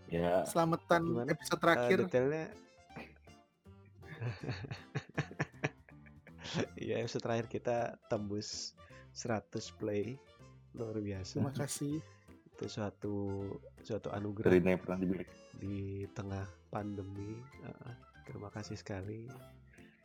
[0.08, 1.36] Ya, Selamatan Gimana?
[1.36, 2.08] episode terakhir.
[2.08, 2.48] detailnya
[6.80, 8.72] Iya, episode terakhir kita tembus
[9.12, 10.16] 100 play.
[10.72, 11.38] Luar biasa.
[11.38, 12.00] Terima kasih.
[12.56, 13.44] Itu suatu
[13.82, 15.24] suatu anugerah dari yang pernah dibeli.
[15.58, 17.38] di tengah pandemi.
[17.64, 17.94] Uh,
[18.28, 19.26] terima kasih sekali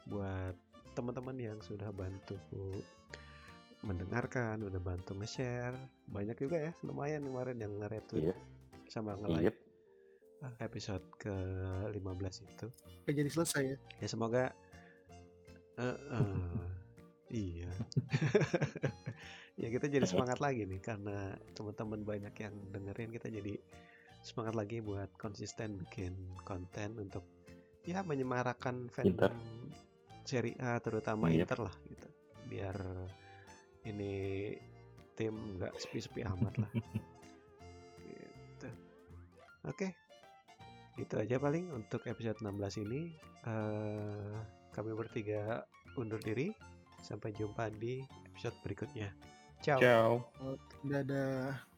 [0.08, 0.56] buat
[0.94, 2.38] teman-teman yang sudah bantu
[3.84, 5.76] mendengarkan, udah bantu nge-share.
[6.08, 8.36] Banyak juga ya, lumayan kemarin yang nge-retweet Iya,
[8.88, 9.60] sama nge-like
[10.44, 12.68] uh, episode ke-15 itu.
[13.12, 13.78] Jadi selesai ya.
[14.00, 14.44] Ya semoga
[15.80, 16.64] eh, eh,
[17.34, 17.72] iya.
[19.62, 23.58] ya kita jadi semangat lagi nih karena teman-teman banyak yang dengerin kita jadi
[24.24, 26.16] semangat lagi buat konsisten bikin
[26.48, 27.26] konten untuk
[27.84, 29.36] ya menyemarakan fandom.
[30.24, 31.36] Serie A terutama Yep.
[31.44, 32.08] Inter lah gitu.
[32.48, 32.78] Biar
[33.84, 34.14] ini
[35.20, 36.72] tim nggak sepi-sepi amat lah.
[38.08, 38.70] gitu.
[39.68, 39.92] Oke.
[40.96, 43.12] Itu aja paling untuk episode 16 ini.
[43.44, 44.40] eh
[44.72, 45.68] kami bertiga
[46.00, 46.56] undur diri.
[47.04, 49.12] Sampai jumpa di episode berikutnya.
[49.60, 49.80] Ciao.
[49.80, 50.10] Ciao.
[50.88, 51.73] Dadah.